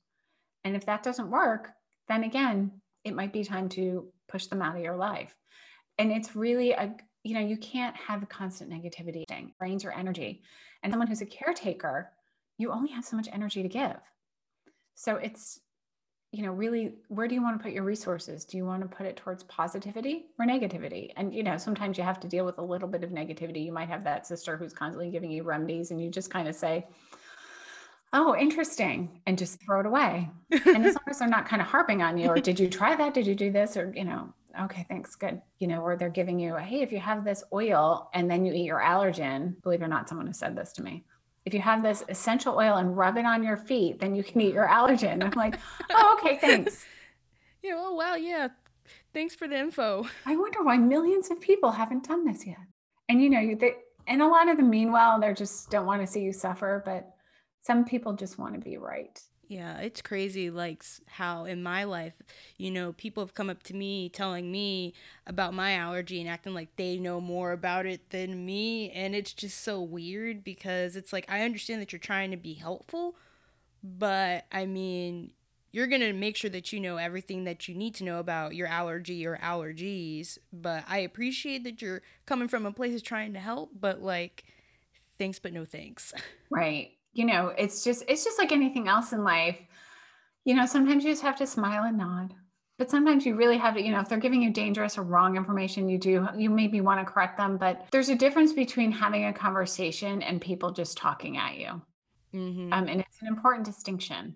[0.64, 1.70] And if that doesn't work,
[2.08, 2.72] then again,
[3.04, 5.36] it might be time to push them out of your life.
[5.98, 9.24] And it's really a you know, you can't have constant negativity,
[9.60, 10.42] drains your energy.
[10.84, 12.12] And someone who's a caretaker,
[12.58, 13.98] you only have so much energy to give.
[14.96, 15.60] So it's,
[16.32, 18.46] you know, really, where do you want to put your resources?
[18.46, 21.12] Do you want to put it towards positivity or negativity?
[21.18, 23.64] And, you know, sometimes you have to deal with a little bit of negativity.
[23.64, 26.56] You might have that sister who's constantly giving you remedies, and you just kind of
[26.56, 26.88] say,
[28.14, 30.30] oh, interesting, and just throw it away.
[30.52, 32.96] and as long as they're not kind of harping on you, or did you try
[32.96, 33.14] that?
[33.14, 33.78] Did you do this?
[33.78, 34.34] Or, you know,
[34.64, 35.42] okay, thanks, good.
[35.60, 38.54] You know, or they're giving you, hey, if you have this oil and then you
[38.54, 41.04] eat your allergen, believe it or not, someone has said this to me.
[41.46, 44.42] If you have this essential oil and rub it on your feet, then you can
[44.42, 45.24] eat your allergen.
[45.24, 45.58] I'm like,
[45.90, 46.86] oh, okay, thanks.
[47.64, 48.48] Yeah, oh, wow, yeah.
[49.14, 50.08] Thanks for the info.
[50.26, 52.58] I wonder why millions of people haven't done this yet.
[53.08, 53.76] And, you know, you they,
[54.08, 57.14] and a lot of them, meanwhile, they just don't want to see you suffer, but
[57.62, 59.22] some people just want to be right.
[59.52, 62.14] Yeah, it's crazy, like how in my life,
[62.56, 64.94] you know, people have come up to me telling me
[65.28, 68.92] about my allergy and acting like they know more about it than me.
[68.92, 72.54] And it's just so weird because it's like, I understand that you're trying to be
[72.54, 73.18] helpful,
[73.84, 75.32] but I mean,
[75.74, 78.56] you're going to make sure that you know everything that you need to know about
[78.56, 80.38] your allergy or allergies.
[80.54, 84.46] But I appreciate that you're coming from a place of trying to help, but like,
[85.20, 86.14] thanks, but no thanks.
[86.50, 89.58] Right you know, it's just it's just like anything else in life.
[90.46, 92.34] You know, sometimes you just have to smile and nod.
[92.78, 95.38] But sometimes you really have to, you know, if they're giving you dangerous or wrong
[95.38, 97.58] information, you do, you maybe want to correct them.
[97.58, 101.80] But there's a difference between having a conversation and people just talking at you.
[102.34, 102.74] Mm-hmm.
[102.74, 104.36] Um, and it's an important distinction.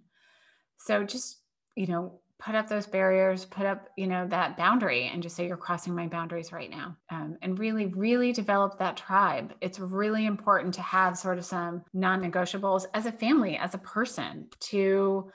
[0.77, 1.39] So just,
[1.75, 5.47] you know, put up those barriers, put up, you know, that boundary and just say,
[5.47, 6.97] you're crossing my boundaries right now.
[7.09, 9.53] Um, and really, really develop that tribe.
[9.61, 13.79] It's really important to have sort of some non negotiables as a family, as a
[13.79, 15.31] person to.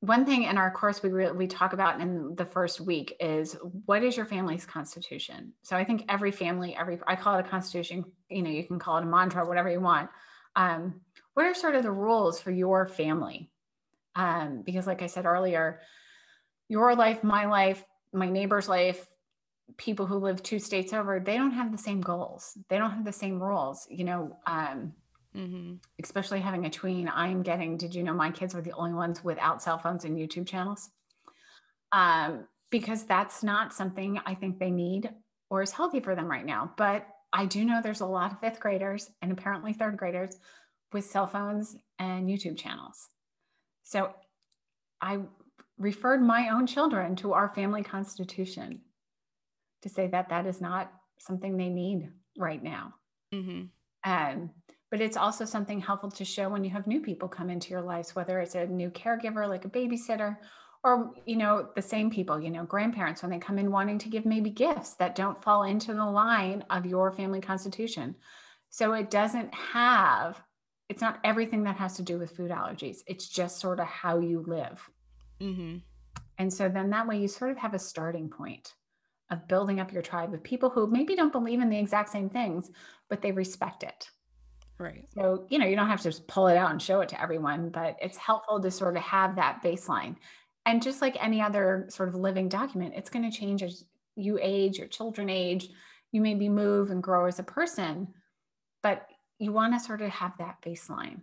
[0.00, 3.56] One thing in our course we re- we talk about in the first week is
[3.86, 5.52] what is your family's constitution.
[5.62, 8.04] So I think every family, every I call it a constitution.
[8.28, 10.10] You know, you can call it a mantra, whatever you want.
[10.56, 11.00] Um,
[11.34, 13.48] what are sort of the rules for your family?
[14.16, 15.80] Um, because, like I said earlier,
[16.72, 19.06] your life, my life, my neighbor's life,
[19.76, 22.56] people who live two states over, they don't have the same goals.
[22.70, 23.86] They don't have the same rules.
[23.90, 24.94] You know, um,
[25.36, 25.74] mm-hmm.
[26.02, 29.22] especially having a tween, I'm getting, did you know my kids were the only ones
[29.22, 30.88] without cell phones and YouTube channels?
[31.92, 35.10] Um, because that's not something I think they need
[35.50, 36.72] or is healthy for them right now.
[36.78, 40.38] But I do know there's a lot of fifth graders and apparently third graders
[40.90, 43.08] with cell phones and YouTube channels.
[43.82, 44.14] So
[45.02, 45.18] I
[45.78, 48.80] referred my own children to our family constitution
[49.82, 52.08] to say that that is not something they need
[52.38, 52.94] right now.
[53.34, 53.62] Mm-hmm.
[54.10, 54.50] Um,
[54.90, 57.82] but it's also something helpful to show when you have new people come into your
[57.82, 60.36] lives, whether it's a new caregiver like a babysitter
[60.84, 64.08] or you know the same people you know grandparents when they come in wanting to
[64.08, 68.14] give maybe gifts that don't fall into the line of your family constitution
[68.70, 70.42] so it doesn't have
[70.88, 74.18] it's not everything that has to do with food allergies it's just sort of how
[74.18, 74.88] you live
[75.42, 75.76] Mm-hmm.
[76.38, 78.72] And so then that way you sort of have a starting point
[79.30, 82.28] of building up your tribe of people who maybe don't believe in the exact same
[82.28, 82.70] things,
[83.08, 84.08] but they respect it.
[84.78, 85.06] Right.
[85.14, 87.20] So, you know, you don't have to just pull it out and show it to
[87.20, 90.16] everyone, but it's helpful to sort of have that baseline.
[90.66, 93.84] And just like any other sort of living document, it's going to change as
[94.16, 95.68] you age, your children age,
[96.12, 98.08] you maybe move and grow as a person,
[98.82, 99.06] but
[99.38, 101.22] you want to sort of have that baseline.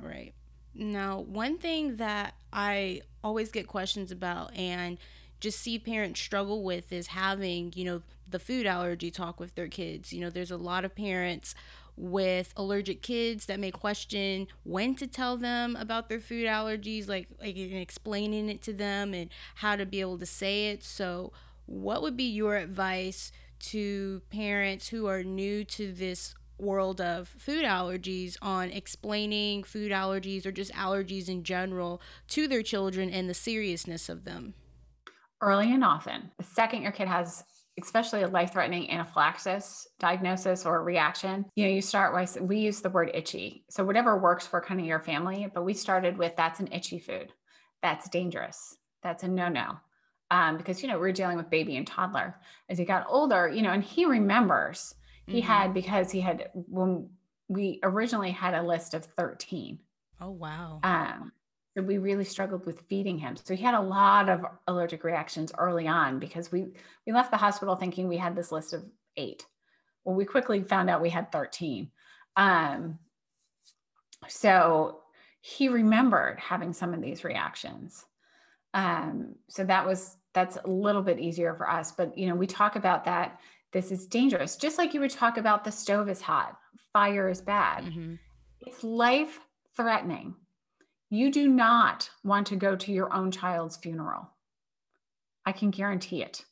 [0.00, 0.34] Right.
[0.74, 4.98] Now, one thing that I always get questions about and
[5.40, 9.68] just see parents struggle with is having, you know, the food allergy talk with their
[9.68, 10.12] kids.
[10.12, 11.54] You know, there's a lot of parents
[11.96, 17.28] with allergic kids that may question when to tell them about their food allergies, like,
[17.40, 20.84] like explaining it to them and how to be able to say it.
[20.84, 21.32] So,
[21.66, 27.64] what would be your advice to parents who are new to this world of food
[27.64, 33.34] allergies on explaining food allergies or just allergies in general to their children and the
[33.34, 34.54] seriousness of them?
[35.40, 36.30] Early and often.
[36.38, 37.44] The second your kid has
[37.80, 42.90] especially a life-threatening anaphylaxis diagnosis or reaction, you know, you start with we use the
[42.90, 43.64] word itchy.
[43.70, 46.98] So whatever works for kind of your family, but we started with that's an itchy
[46.98, 47.32] food.
[47.82, 48.76] That's dangerous.
[49.02, 49.76] That's a no-no.
[50.30, 52.34] Um, because you know we're dealing with baby and toddler
[52.68, 54.94] as he got older you know and he remembers
[55.28, 55.46] he mm-hmm.
[55.46, 57.08] had because he had when
[57.48, 59.78] we originally had a list of 13
[60.20, 60.80] oh wow.
[60.82, 61.32] Um
[61.76, 63.36] so we really struggled with feeding him.
[63.36, 66.66] So he had a lot of allergic reactions early on because we
[67.06, 68.84] we left the hospital thinking we had this list of
[69.16, 69.46] eight.
[70.04, 71.90] Well we quickly found out we had 13
[72.36, 72.98] um
[74.26, 75.00] so
[75.40, 78.04] he remembered having some of these reactions.
[78.72, 81.92] Um so that was that's a little bit easier for us.
[81.92, 83.38] But you know we talk about that
[83.72, 84.56] this is dangerous.
[84.56, 86.56] Just like you would talk about the stove is hot,
[86.92, 87.84] fire is bad.
[87.84, 88.14] Mm-hmm.
[88.60, 89.40] It's life
[89.76, 90.34] threatening.
[91.10, 94.28] You do not want to go to your own child's funeral.
[95.46, 96.44] I can guarantee it.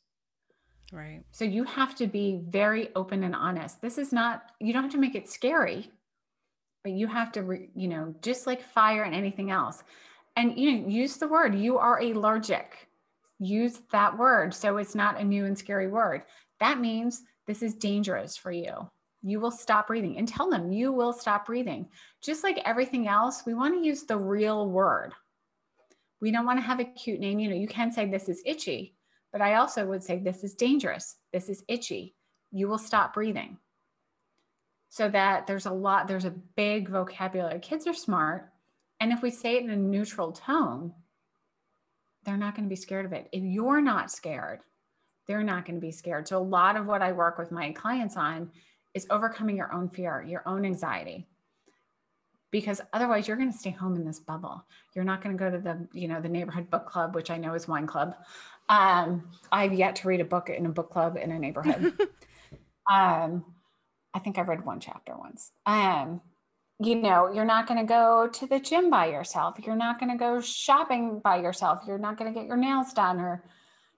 [0.91, 1.23] Right.
[1.31, 3.81] So you have to be very open and honest.
[3.81, 5.91] This is not, you don't have to make it scary,
[6.83, 9.83] but you have to, re, you know, just like fire and anything else.
[10.37, 12.87] And, you know, use the word, you are allergic.
[13.39, 14.53] Use that word.
[14.53, 16.23] So it's not a new and scary word.
[16.59, 18.89] That means this is dangerous for you.
[19.23, 21.89] You will stop breathing and tell them you will stop breathing.
[22.21, 25.13] Just like everything else, we want to use the real word.
[26.21, 27.39] We don't want to have a cute name.
[27.39, 28.95] You know, you can say this is itchy,
[29.31, 31.15] but I also would say this is dangerous.
[31.31, 32.15] This is itchy.
[32.51, 33.57] You will stop breathing.
[34.89, 37.59] So that there's a lot, there's a big vocabulary.
[37.59, 38.49] Kids are smart.
[38.99, 40.93] And if we say it in a neutral tone,
[42.23, 43.29] they're not going to be scared of it.
[43.31, 44.61] If you're not scared,
[45.27, 46.27] they're not going to be scared.
[46.27, 48.49] So a lot of what I work with my clients on
[48.93, 51.27] is overcoming your own fear, your own anxiety.
[52.49, 54.63] Because otherwise you're going to stay home in this bubble.
[54.95, 57.37] You're not going to go to the, you know, the neighborhood book club, which I
[57.37, 58.15] know is wine club.
[58.69, 61.93] Um, I've yet to read a book in a book club in a neighborhood.
[62.91, 63.45] um,
[64.13, 65.51] I think I read one chapter once.
[65.65, 66.21] Um,
[66.79, 69.57] you know, you're not going to go to the gym by yourself.
[69.63, 71.81] You're not going to go shopping by yourself.
[71.87, 73.43] You're not going to get your nails done or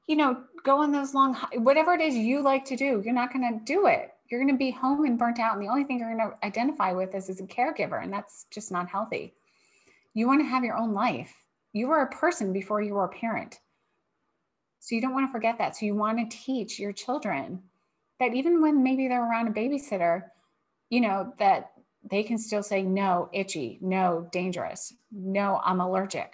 [0.10, 3.32] you know, go on those long, whatever it is you like to do, you're not
[3.32, 4.10] going to do it.
[4.28, 5.54] You're going to be home and burnt out.
[5.54, 8.02] And the only thing you're going to identify with is as a caregiver.
[8.02, 9.36] And that's just not healthy.
[10.16, 11.32] You want to have your own life.
[11.74, 13.60] You were a person before you were a parent.
[14.80, 15.78] So you don't want to forget that.
[15.78, 17.62] So you want to teach your children
[18.20, 20.24] that even when maybe they're around a babysitter,
[20.90, 21.70] you know, that
[22.10, 26.34] they can still say, no, itchy, no, dangerous, no, I'm allergic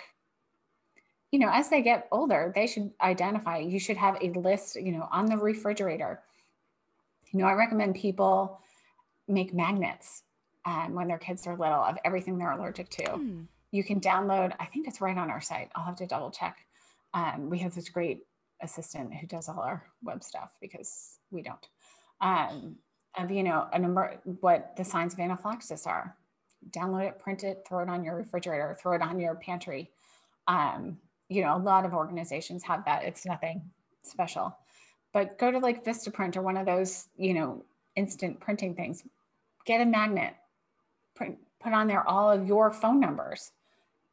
[1.35, 3.57] you know, as they get older, they should identify.
[3.57, 6.21] You should have a list, you know, on the refrigerator.
[7.33, 8.61] You know, I recommend people
[9.27, 10.23] make magnets
[10.65, 13.03] um, when their kids are little of everything they're allergic to.
[13.03, 13.47] Mm.
[13.71, 15.71] You can download, I think it's right on our site.
[15.75, 16.65] I'll have to double check.
[17.13, 18.21] Um, we have this great
[18.61, 21.67] assistant who does all our web stuff because we don't.
[22.21, 22.77] Um,
[23.17, 26.15] of, you know, a number, what the signs of anaphylaxis are.
[26.69, 29.91] Download it, print it, throw it on your refrigerator, throw it on your pantry.
[30.47, 30.99] Um,
[31.29, 33.03] you know, a lot of organizations have that.
[33.03, 33.61] It's nothing
[34.03, 34.55] special.
[35.13, 37.63] But go to like Vistaprint or one of those, you know,
[37.95, 39.03] instant printing things.
[39.65, 40.33] Get a magnet.
[41.15, 43.51] Print, put on there all of your phone numbers,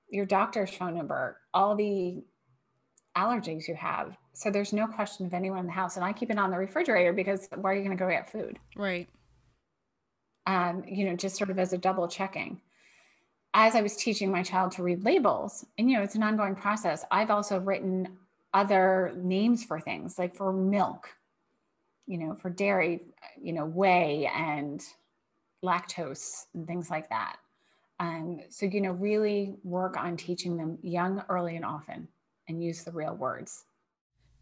[0.08, 2.22] your doctor's phone number, all the
[3.16, 4.16] allergies you have.
[4.32, 5.96] So there's no question of anyone in the house.
[5.96, 8.30] And I keep it on the refrigerator because where are you going to go get
[8.30, 8.58] food?
[8.76, 9.08] Right.
[10.47, 12.60] Um, you know, just sort of as a double checking
[13.54, 16.54] as I was teaching my child to read labels, and you know, it's an ongoing
[16.54, 18.16] process, I've also written
[18.54, 21.08] other names for things like for milk,
[22.06, 23.00] you know, for dairy,
[23.40, 24.82] you know, whey and
[25.64, 27.36] lactose and things like that.
[28.00, 32.08] Um, so, you know, really work on teaching them young, early, and often
[32.48, 33.64] and use the real words.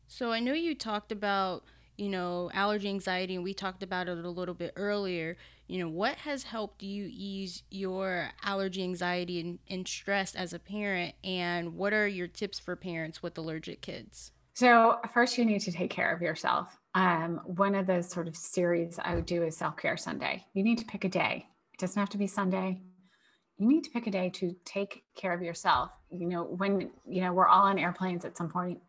[0.07, 1.65] So, I know you talked about,
[1.99, 5.37] you know, allergy anxiety, and we talked about it a little bit earlier
[5.71, 10.59] you know what has helped you ease your allergy anxiety and, and stress as a
[10.59, 15.61] parent and what are your tips for parents with allergic kids so first you need
[15.61, 19.43] to take care of yourself um, one of the sort of series i would do
[19.45, 22.81] is self-care sunday you need to pick a day it doesn't have to be sunday
[23.61, 25.91] you need to pick a day to take care of yourself.
[26.11, 28.81] You know, when, you know, we're all on airplanes at some point.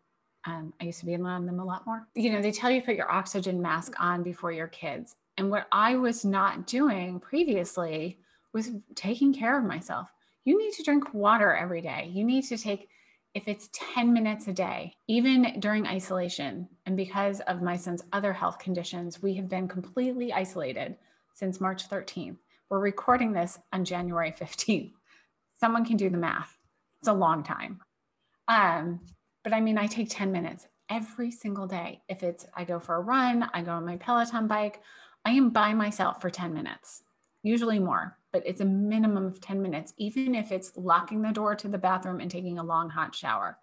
[0.46, 2.08] Um, I used to be on them a lot more.
[2.16, 5.14] You know, they tell you put your oxygen mask on before your kids.
[5.36, 8.18] And what I was not doing previously
[8.52, 10.12] was taking care of myself.
[10.44, 12.10] You need to drink water every day.
[12.12, 12.88] You need to take,
[13.34, 16.68] if it's 10 minutes a day, even during isolation.
[16.84, 20.96] And because of my son's other health conditions, we have been completely isolated
[21.34, 22.36] since March 13th.
[22.68, 24.92] We're recording this on January 15th.
[25.58, 26.58] Someone can do the math.
[27.00, 27.80] It's a long time.
[28.48, 29.00] Um,
[29.44, 32.02] but I mean, I take 10 minutes every single day.
[32.08, 34.82] If it's, I go for a run, I go on my Peloton bike,
[35.24, 37.02] I am by myself for 10 minutes,
[37.42, 41.54] usually more, but it's a minimum of 10 minutes, even if it's locking the door
[41.54, 43.58] to the bathroom and taking a long hot shower.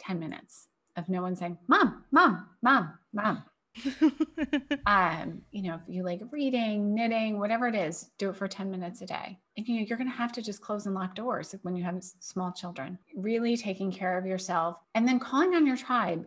[0.00, 3.44] 10 minutes of no one saying, Mom, Mom, Mom, Mom.
[4.86, 8.70] um, you know, if you like reading, knitting, whatever it is, do it for 10
[8.70, 9.38] minutes a day.
[9.56, 11.84] And you know, you're going to have to just close and lock doors when you
[11.84, 12.98] have small children.
[13.16, 16.26] Really taking care of yourself and then calling on your tribe.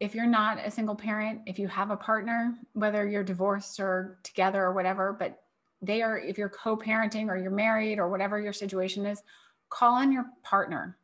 [0.00, 4.18] If you're not a single parent, if you have a partner, whether you're divorced or
[4.22, 5.40] together or whatever, but
[5.82, 9.22] they are, if you're co parenting or you're married or whatever your situation is,
[9.68, 10.96] call on your partner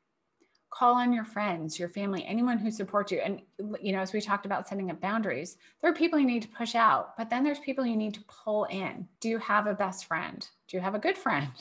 [0.73, 3.21] call on your friends, your family, anyone who supports you.
[3.21, 3.43] And,
[3.81, 6.49] you know, as we talked about setting up boundaries, there are people you need to
[6.49, 9.07] push out, but then there's people you need to pull in.
[9.21, 10.47] Do you have a best friend?
[10.69, 11.53] Do you have a good friend?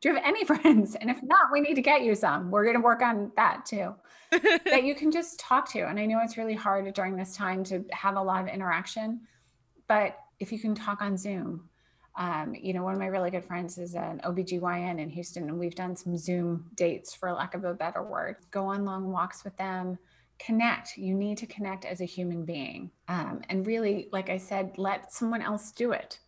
[0.00, 0.94] Do you have any friends?
[0.94, 2.50] And if not, we need to get you some.
[2.50, 3.94] We're going to work on that too.
[4.30, 5.80] that you can just talk to.
[5.80, 9.22] And I know it's really hard during this time to have a lot of interaction,
[9.88, 11.68] but if you can talk on Zoom,
[12.16, 15.58] um, you know, one of my really good friends is an OBGYN in Houston, and
[15.58, 18.36] we've done some Zoom dates, for lack of a better word.
[18.50, 19.98] Go on long walks with them,
[20.38, 20.98] connect.
[20.98, 22.90] You need to connect as a human being.
[23.08, 26.18] Um, and really, like I said, let someone else do it.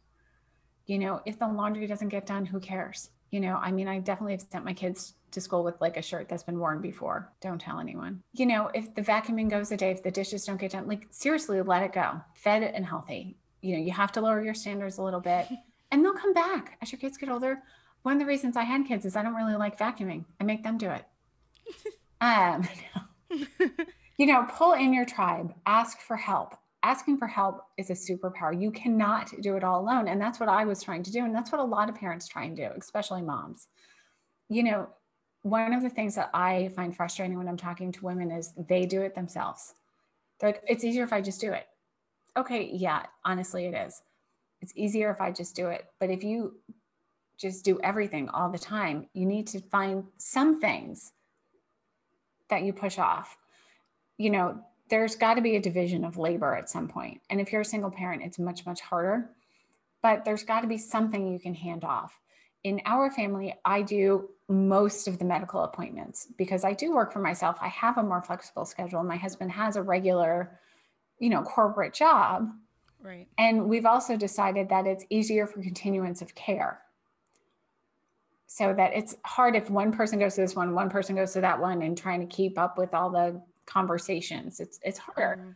[0.87, 3.11] You know, if the laundry doesn't get done, who cares?
[3.31, 6.03] You know, I mean, I definitely have sent my kids to school with like a
[6.03, 7.33] shirt that's been worn before.
[7.41, 8.23] Don't tell anyone.
[8.33, 11.09] You know, if the vacuuming goes a day, if the dishes don't get done, like
[11.11, 12.21] seriously, let it go.
[12.35, 13.37] Fed and healthy.
[13.61, 15.49] You know, you have to lower your standards a little bit
[15.95, 17.63] and they'll come back as your kids get older.
[18.03, 20.25] One of the reasons I had kids is I don't really like vacuuming.
[20.41, 21.05] I make them do it.
[22.21, 22.67] um,
[24.19, 26.57] you know, pull in your tribe, ask for help.
[26.83, 28.61] Asking for help is a superpower.
[28.61, 30.09] You cannot do it all alone.
[30.09, 31.25] And that's what I was trying to do.
[31.25, 33.69] And that's what a lot of parents try and do, especially moms.
[34.49, 34.89] You know,
[35.43, 38.85] one of the things that I find frustrating when I'm talking to women is they
[38.85, 39.75] do it themselves.
[40.41, 41.69] They're like, it's easier if I just do it.
[42.37, 44.03] Okay, yeah, honestly, it is
[44.65, 45.85] it's easier if I just do it.
[46.01, 46.55] But if you
[47.37, 51.13] just do everything all the time, you need to find some things
[52.49, 53.37] that you push off.
[54.17, 54.59] You know,
[54.89, 57.21] there's got to be a division of labor at some point.
[57.29, 59.31] And if you're a single parent, it's much, much harder.
[60.03, 62.19] But there's got to be something you can hand off.
[62.63, 67.19] In our family, I do most of the medical appointments because I do work for
[67.19, 67.59] myself.
[67.61, 69.03] I have a more flexible schedule.
[69.03, 70.59] My husband has a regular,
[71.19, 72.49] you know, corporate job.
[73.05, 73.29] Right.
[73.37, 76.81] And we've also decided that it's easier for continuance of care.
[78.47, 81.41] So that it's hard if one person goes to this one, one person goes to
[81.43, 84.59] that one, and trying to keep up with all the conversations.
[84.59, 85.41] It's it's harder.
[85.41, 85.51] Mm-hmm.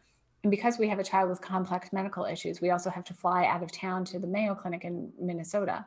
[0.44, 3.46] And because we have a child with complex medical issues, we also have to fly
[3.46, 5.86] out of town to the Mayo Clinic in Minnesota.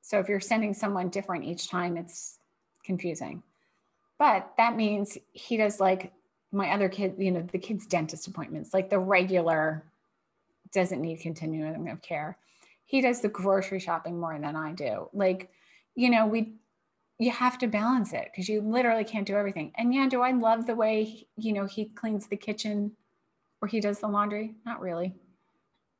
[0.00, 2.38] So if you're sending someone different each time, it's
[2.84, 3.42] confusing.
[4.18, 6.12] But that means he does like
[6.52, 9.84] my other kid, you know, the kids' dentist appointments, like the regular
[10.74, 12.38] doesn't need continuing of care.
[12.84, 15.08] He does the grocery shopping more than I do.
[15.12, 15.50] Like,
[15.94, 16.54] you know, we
[17.18, 19.72] you have to balance it because you literally can't do everything.
[19.76, 22.92] And yeah, do I love the way, you know, he cleans the kitchen
[23.62, 24.54] or he does the laundry?
[24.66, 25.14] Not really.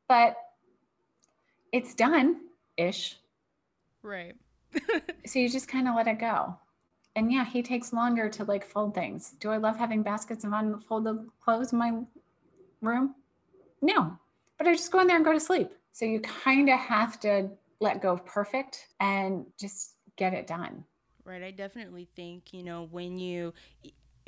[0.08, 0.36] But
[1.72, 2.40] it's done
[2.76, 3.16] ish.
[4.02, 4.34] Right.
[5.26, 6.58] so you just kind of let it go.
[7.16, 9.34] And yeah, he takes longer to like fold things.
[9.38, 12.00] Do I love having baskets of unfolded clothes in my
[12.80, 13.14] room?
[13.80, 14.18] No,
[14.64, 15.70] but I just go in there and go to sleep.
[15.92, 17.50] So you kind of have to
[17.80, 20.84] let go of perfect and just get it done.
[21.24, 21.42] Right.
[21.42, 23.54] I definitely think, you know, when you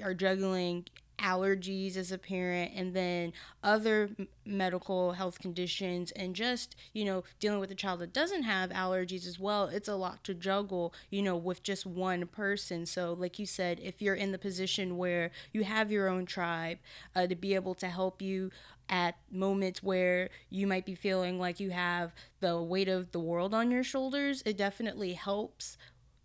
[0.03, 0.87] are juggling
[1.19, 3.33] allergies as a parent and then
[3.63, 4.11] other
[4.45, 9.27] medical health conditions and just you know dealing with a child that doesn't have allergies
[9.27, 13.39] as well it's a lot to juggle you know with just one person so like
[13.39, 16.79] you said if you're in the position where you have your own tribe
[17.15, 18.51] uh, to be able to help you
[18.89, 23.53] at moments where you might be feeling like you have the weight of the world
[23.55, 25.77] on your shoulders it definitely helps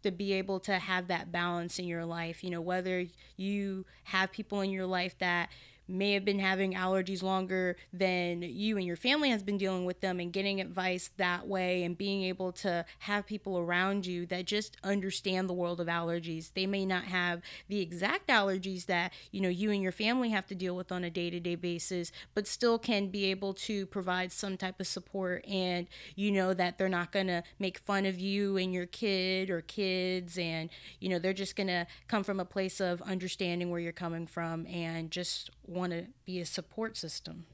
[0.03, 2.43] to be able to have that balance in your life.
[2.43, 3.05] You know whether
[3.37, 5.49] you have people in your life that
[5.87, 10.01] may have been having allergies longer than you and your family has been dealing with
[10.01, 14.45] them and getting advice that way and being able to have people around you that
[14.45, 16.53] just understand the world of allergies.
[16.53, 20.47] They may not have the exact allergies that, you know, you and your family have
[20.47, 24.57] to deal with on a day-to-day basis, but still can be able to provide some
[24.57, 28.57] type of support and you know that they're not going to make fun of you
[28.57, 32.45] and your kid or kids and you know they're just going to come from a
[32.45, 37.45] place of understanding where you're coming from and just want to be a support system.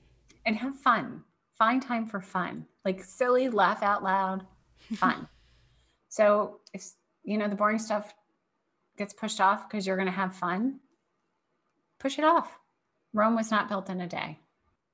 [0.45, 1.23] And have fun.
[1.57, 4.45] Find time for fun, like silly, laugh out loud,
[4.93, 5.27] fun.
[6.07, 6.85] so if
[7.23, 8.13] you know the boring stuff
[8.97, 10.79] gets pushed off because you're going to have fun,
[11.99, 12.57] push it off.
[13.13, 14.39] Rome was not built in a day.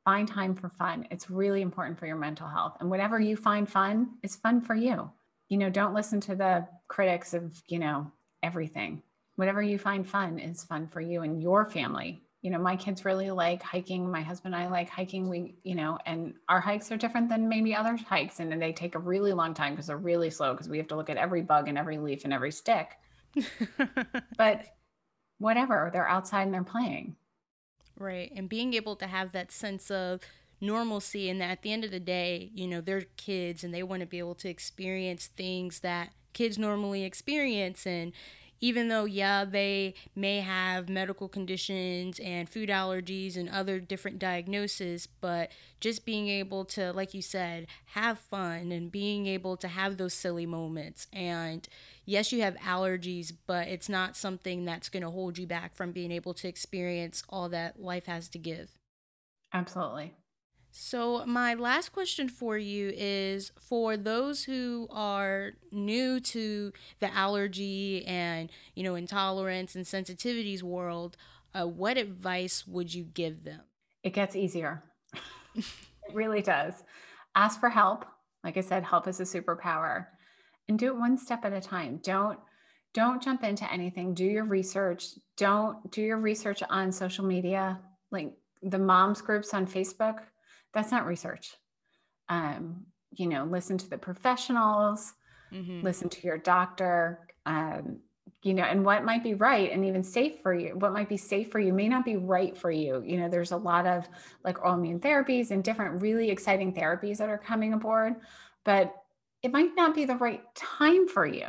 [0.06, 1.08] Find time for fun.
[1.12, 2.78] It's really important for your mental health.
[2.80, 5.10] And whatever you find fun is fun for you.
[5.50, 9.02] You know, don't listen to the critics of, you know, everything.
[9.36, 13.06] Whatever you find fun is fun for you and your family you know my kids
[13.06, 16.91] really like hiking my husband and i like hiking we you know and our hikes
[16.91, 19.98] are different than maybe other hikes and they take a really long time because they're
[19.98, 22.52] really slow because we have to look at every bug and every leaf and every
[22.52, 22.91] stick.
[24.38, 24.65] But
[25.40, 27.15] whatever they're outside and they're playing.
[27.98, 30.22] Right and being able to have that sense of
[30.60, 33.84] normalcy and that at the end of the day you know they're kids and they
[33.84, 38.11] want to be able to experience things that kids normally experience and
[38.64, 45.06] even though, yeah, they may have medical conditions and food allergies and other different diagnoses,
[45.19, 49.98] but just being able to, like you said, have fun and being able to have
[49.98, 51.07] those silly moments.
[51.11, 51.68] And
[52.06, 55.91] yes, you have allergies, but it's not something that's going to hold you back from
[55.91, 58.80] being able to experience all that life has to give.
[59.52, 60.14] Absolutely.
[60.76, 68.04] So, my last question for you is for those who are new to the allergy
[68.08, 71.16] and, you know, intolerance and sensitivities world,
[71.54, 73.62] uh, what advice would you give them?
[74.02, 74.84] It gets easier.
[75.56, 75.64] it
[76.12, 76.74] really does.
[77.36, 78.06] Ask for help.
[78.44, 80.08] Like I said, help is a superpower
[80.68, 82.00] and do it one step at a time.
[82.02, 82.40] Don't
[82.95, 84.16] don't jump into anything.
[84.16, 85.06] Do your research.
[85.38, 87.80] Don't do your research on social media,
[88.12, 88.34] like
[88.64, 90.22] the moms groups on Facebook
[90.74, 91.56] that's not research.
[92.30, 95.14] Um, you know, listen to the professionals,
[95.52, 95.82] mm-hmm.
[95.82, 98.00] listen to your doctor, um,
[98.41, 101.18] you know, and what might be right and even safe for you, what might be
[101.18, 103.02] safe for you may not be right for you.
[103.06, 104.08] You know, there's a lot of
[104.44, 108.16] like autoimmune therapies and different really exciting therapies that are coming aboard,
[108.66, 108.94] but
[109.44, 111.48] it might not be the right time for you.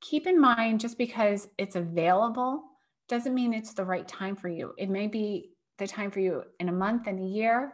[0.00, 2.62] Keep in mind, just because it's available
[3.08, 4.72] doesn't mean it's the right time for you.
[4.78, 7.72] It may be the time for you in a month and a year,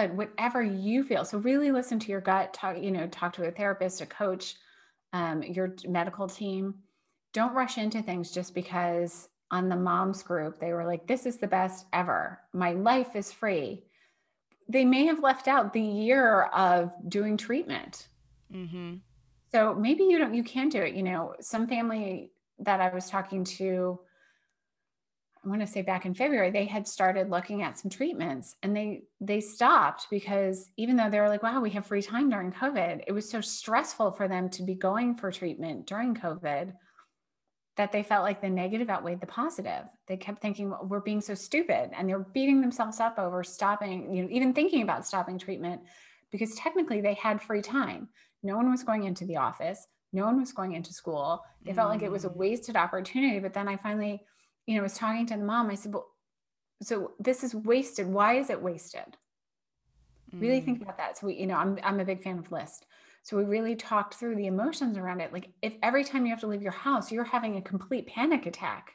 [0.00, 1.26] but whatever you feel.
[1.26, 4.54] So really listen to your gut talk you know talk to a therapist a coach
[5.12, 6.74] um, your medical team.
[7.34, 11.36] Don't rush into things just because on the moms group they were like this is
[11.36, 12.40] the best ever.
[12.54, 13.84] My life is free.
[14.68, 18.08] They may have left out the year of doing treatment.
[18.52, 18.94] Mm-hmm.
[19.52, 21.34] so maybe you don't you can do it you know.
[21.40, 23.98] Some family that i was talking to
[25.44, 28.76] I want to say back in February, they had started looking at some treatments and
[28.76, 32.52] they they stopped because even though they were like, wow, we have free time during
[32.52, 36.74] COVID, it was so stressful for them to be going for treatment during COVID
[37.76, 39.84] that they felt like the negative outweighed the positive.
[40.06, 41.90] They kept thinking, well, we're being so stupid.
[41.96, 45.80] And they're beating themselves up over stopping, you know, even thinking about stopping treatment
[46.30, 48.08] because technically they had free time.
[48.42, 51.42] No one was going into the office, no one was going into school.
[51.64, 51.76] They mm.
[51.76, 52.36] felt like it was a mm.
[52.36, 53.38] wasted opportunity.
[53.38, 54.22] But then I finally
[54.66, 55.70] you know, I was talking to the mom.
[55.70, 56.08] I said, well,
[56.82, 58.06] so this is wasted.
[58.06, 59.16] Why is it wasted?
[60.34, 60.40] Mm.
[60.40, 61.18] Really think about that.
[61.18, 62.86] So we, you know, I'm I'm a big fan of list.
[63.22, 65.32] So we really talked through the emotions around it.
[65.32, 68.46] Like if every time you have to leave your house, you're having a complete panic
[68.46, 68.94] attack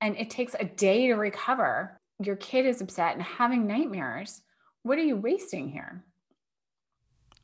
[0.00, 4.42] and it takes a day to recover, your kid is upset and having nightmares,
[4.82, 6.04] what are you wasting here?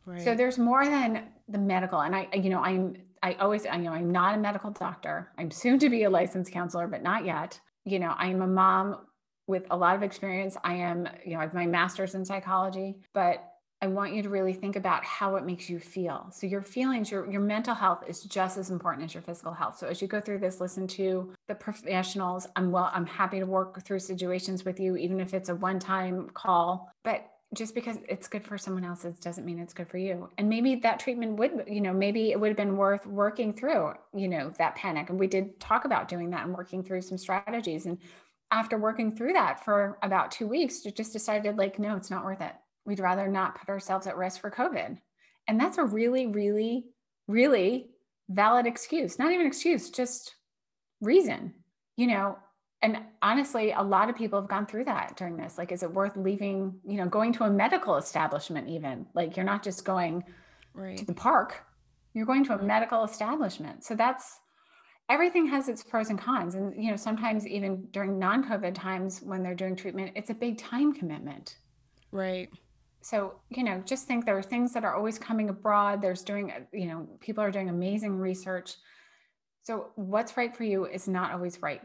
[0.06, 0.22] Right.
[0.22, 2.01] So there's more than the medical.
[2.01, 5.31] And I, you know, I'm I always, I know I'm not a medical doctor.
[5.39, 7.61] I'm soon to be a licensed counselor, but not yet.
[7.85, 9.07] You know, I'm a mom
[9.47, 10.57] with a lot of experience.
[10.62, 13.45] I am, you know, I have my master's in psychology, but
[13.81, 16.28] I want you to really think about how it makes you feel.
[16.32, 19.78] So your feelings, your your mental health is just as important as your physical health.
[19.78, 22.49] So as you go through this, listen to the professionals.
[22.57, 26.28] I'm well, I'm happy to work through situations with you, even if it's a one-time
[26.35, 26.90] call.
[27.05, 30.28] But just because it's good for someone else doesn't mean it's good for you.
[30.36, 33.92] And maybe that treatment would you know maybe it would have been worth working through
[34.14, 35.08] you know that panic.
[35.08, 37.86] And we did talk about doing that and working through some strategies.
[37.86, 37.98] And
[38.50, 42.40] after working through that for about two weeks just decided like no it's not worth
[42.42, 42.52] it.
[42.84, 44.98] We'd rather not put ourselves at risk for covid.
[45.46, 46.86] And that's a really really
[47.28, 47.90] really
[48.28, 50.34] valid excuse not even excuse just
[51.00, 51.54] reason
[51.96, 52.36] you know
[52.80, 55.59] and honestly, a lot of people have gone through that during this.
[55.59, 59.06] Like, is it worth leaving, you know, going to a medical establishment, even?
[59.14, 60.22] Like, you're not just going
[60.74, 60.96] right.
[60.96, 61.64] to the park,
[62.14, 63.84] you're going to a medical establishment.
[63.84, 64.38] So that's
[65.09, 66.55] everything has its pros and cons.
[66.55, 70.34] And, you know, sometimes even during non COVID times when they're doing treatment, it's a
[70.34, 71.56] big time commitment.
[72.12, 72.48] Right.
[73.00, 76.00] So, you know, just think there are things that are always coming abroad.
[76.00, 78.74] There's doing, you know, people are doing amazing research.
[79.62, 81.82] So, what's right for you is not always right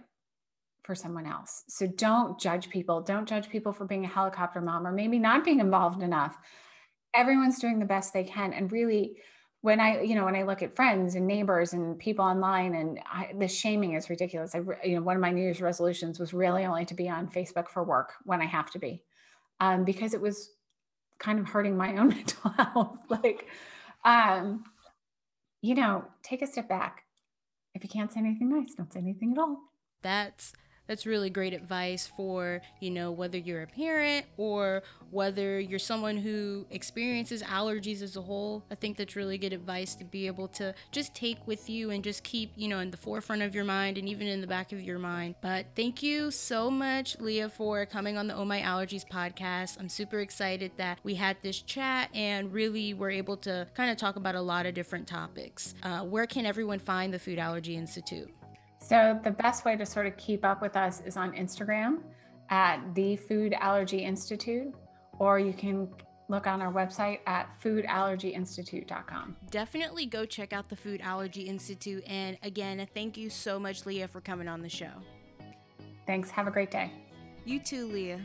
[0.84, 1.64] for someone else.
[1.68, 3.02] So don't judge people.
[3.02, 6.38] Don't judge people for being a helicopter mom or maybe not being involved enough.
[7.14, 8.54] Everyone's doing the best they can.
[8.54, 9.18] And really,
[9.62, 13.00] when I, you know, when I look at friends and neighbors and people online, and
[13.10, 14.54] I, the shaming is ridiculous.
[14.54, 17.30] I, you know, one of my New Year's resolutions was really only to be on
[17.30, 19.04] Facebook for work when I have to be,
[19.62, 20.50] um, because it was
[21.18, 22.98] kind of hurting my own mental health.
[23.08, 23.48] like,
[24.04, 24.66] um,
[25.62, 27.04] you know, take a step back.
[27.74, 29.60] If you can't say anything nice, don't say anything at all.
[30.02, 30.52] That's
[30.88, 36.18] that's really great advice for, you know, whether you're a parent or whether you're someone
[36.18, 38.64] who experiences allergies as a whole.
[38.72, 42.04] I think that's really good advice to be able to just take with you and
[42.04, 44.72] just keep, you know, in the forefront of your mind and even in the back
[44.72, 45.36] of your mind.
[45.42, 49.80] But thank you so much, Leah, for coming on the Oh My Allergies podcast.
[49.80, 53.98] I'm super excited that we had this chat and really were able to kind of
[53.98, 55.76] talk about a lot of different topics.
[55.84, 58.34] Uh, where can everyone find the Food Allergy Institute?
[58.84, 62.02] So the best way to sort of keep up with us is on Instagram
[62.50, 64.74] at the Food Allergy Institute,
[65.20, 65.88] or you can
[66.28, 69.38] look on our website at foodallergyinstitute.com.
[69.50, 72.04] Definitely go check out the Food Allergy Institute.
[72.06, 74.92] And again, thank you so much, Leah, for coming on the show.
[76.06, 76.30] Thanks.
[76.32, 76.92] Have a great day.
[77.46, 78.20] You too, Leah.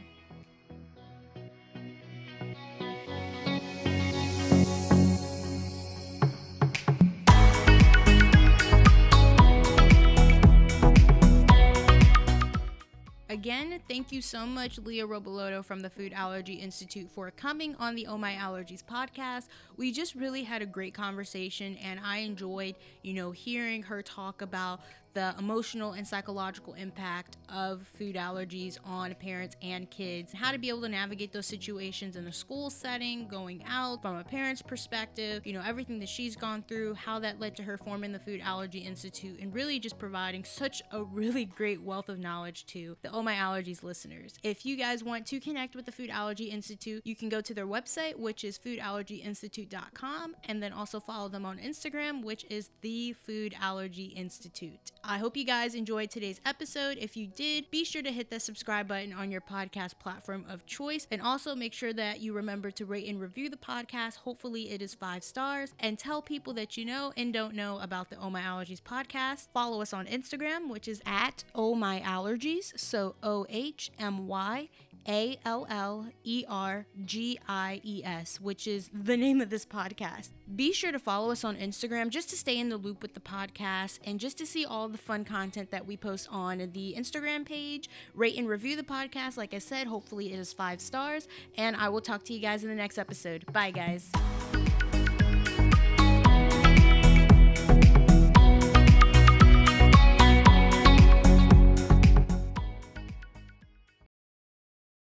[13.30, 17.94] Again, thank you so much, Leah Robilotto from the Food Allergy Institute, for coming on
[17.94, 19.48] the Oh My Allergies podcast.
[19.78, 24.42] We just really had a great conversation, and I enjoyed, you know, hearing her talk
[24.42, 24.80] about
[25.14, 30.68] the emotional and psychological impact of food allergies on parents and kids, how to be
[30.68, 35.46] able to navigate those situations in a school setting, going out from a parent's perspective,
[35.46, 38.40] you know, everything that she's gone through, how that led to her forming the Food
[38.44, 43.10] Allergy Institute, and really just providing such a really great wealth of knowledge to the
[43.10, 44.34] Oh My Allergies listeners.
[44.42, 47.54] If you guys want to connect with the Food Allergy Institute, you can go to
[47.54, 49.67] their website, which is foodallergyinstitute.com,
[50.44, 54.92] and then also follow them on Instagram, which is the Food Allergy Institute.
[55.04, 56.98] I hope you guys enjoyed today's episode.
[57.00, 60.66] If you did, be sure to hit the subscribe button on your podcast platform of
[60.66, 61.06] choice.
[61.10, 64.16] And also make sure that you remember to rate and review the podcast.
[64.16, 65.72] Hopefully, it is five stars.
[65.78, 69.48] And tell people that you know and don't know about the Oh My Allergies podcast.
[69.52, 72.78] Follow us on Instagram, which is at Oh My Allergies.
[72.78, 74.68] So O H M Y
[75.08, 79.64] a L L E R G I E S, which is the name of this
[79.64, 80.28] podcast.
[80.54, 83.20] Be sure to follow us on Instagram just to stay in the loop with the
[83.20, 87.44] podcast and just to see all the fun content that we post on the Instagram
[87.44, 87.88] page.
[88.14, 89.36] Rate and review the podcast.
[89.36, 91.28] Like I said, hopefully it is five stars.
[91.56, 93.50] And I will talk to you guys in the next episode.
[93.52, 94.10] Bye, guys.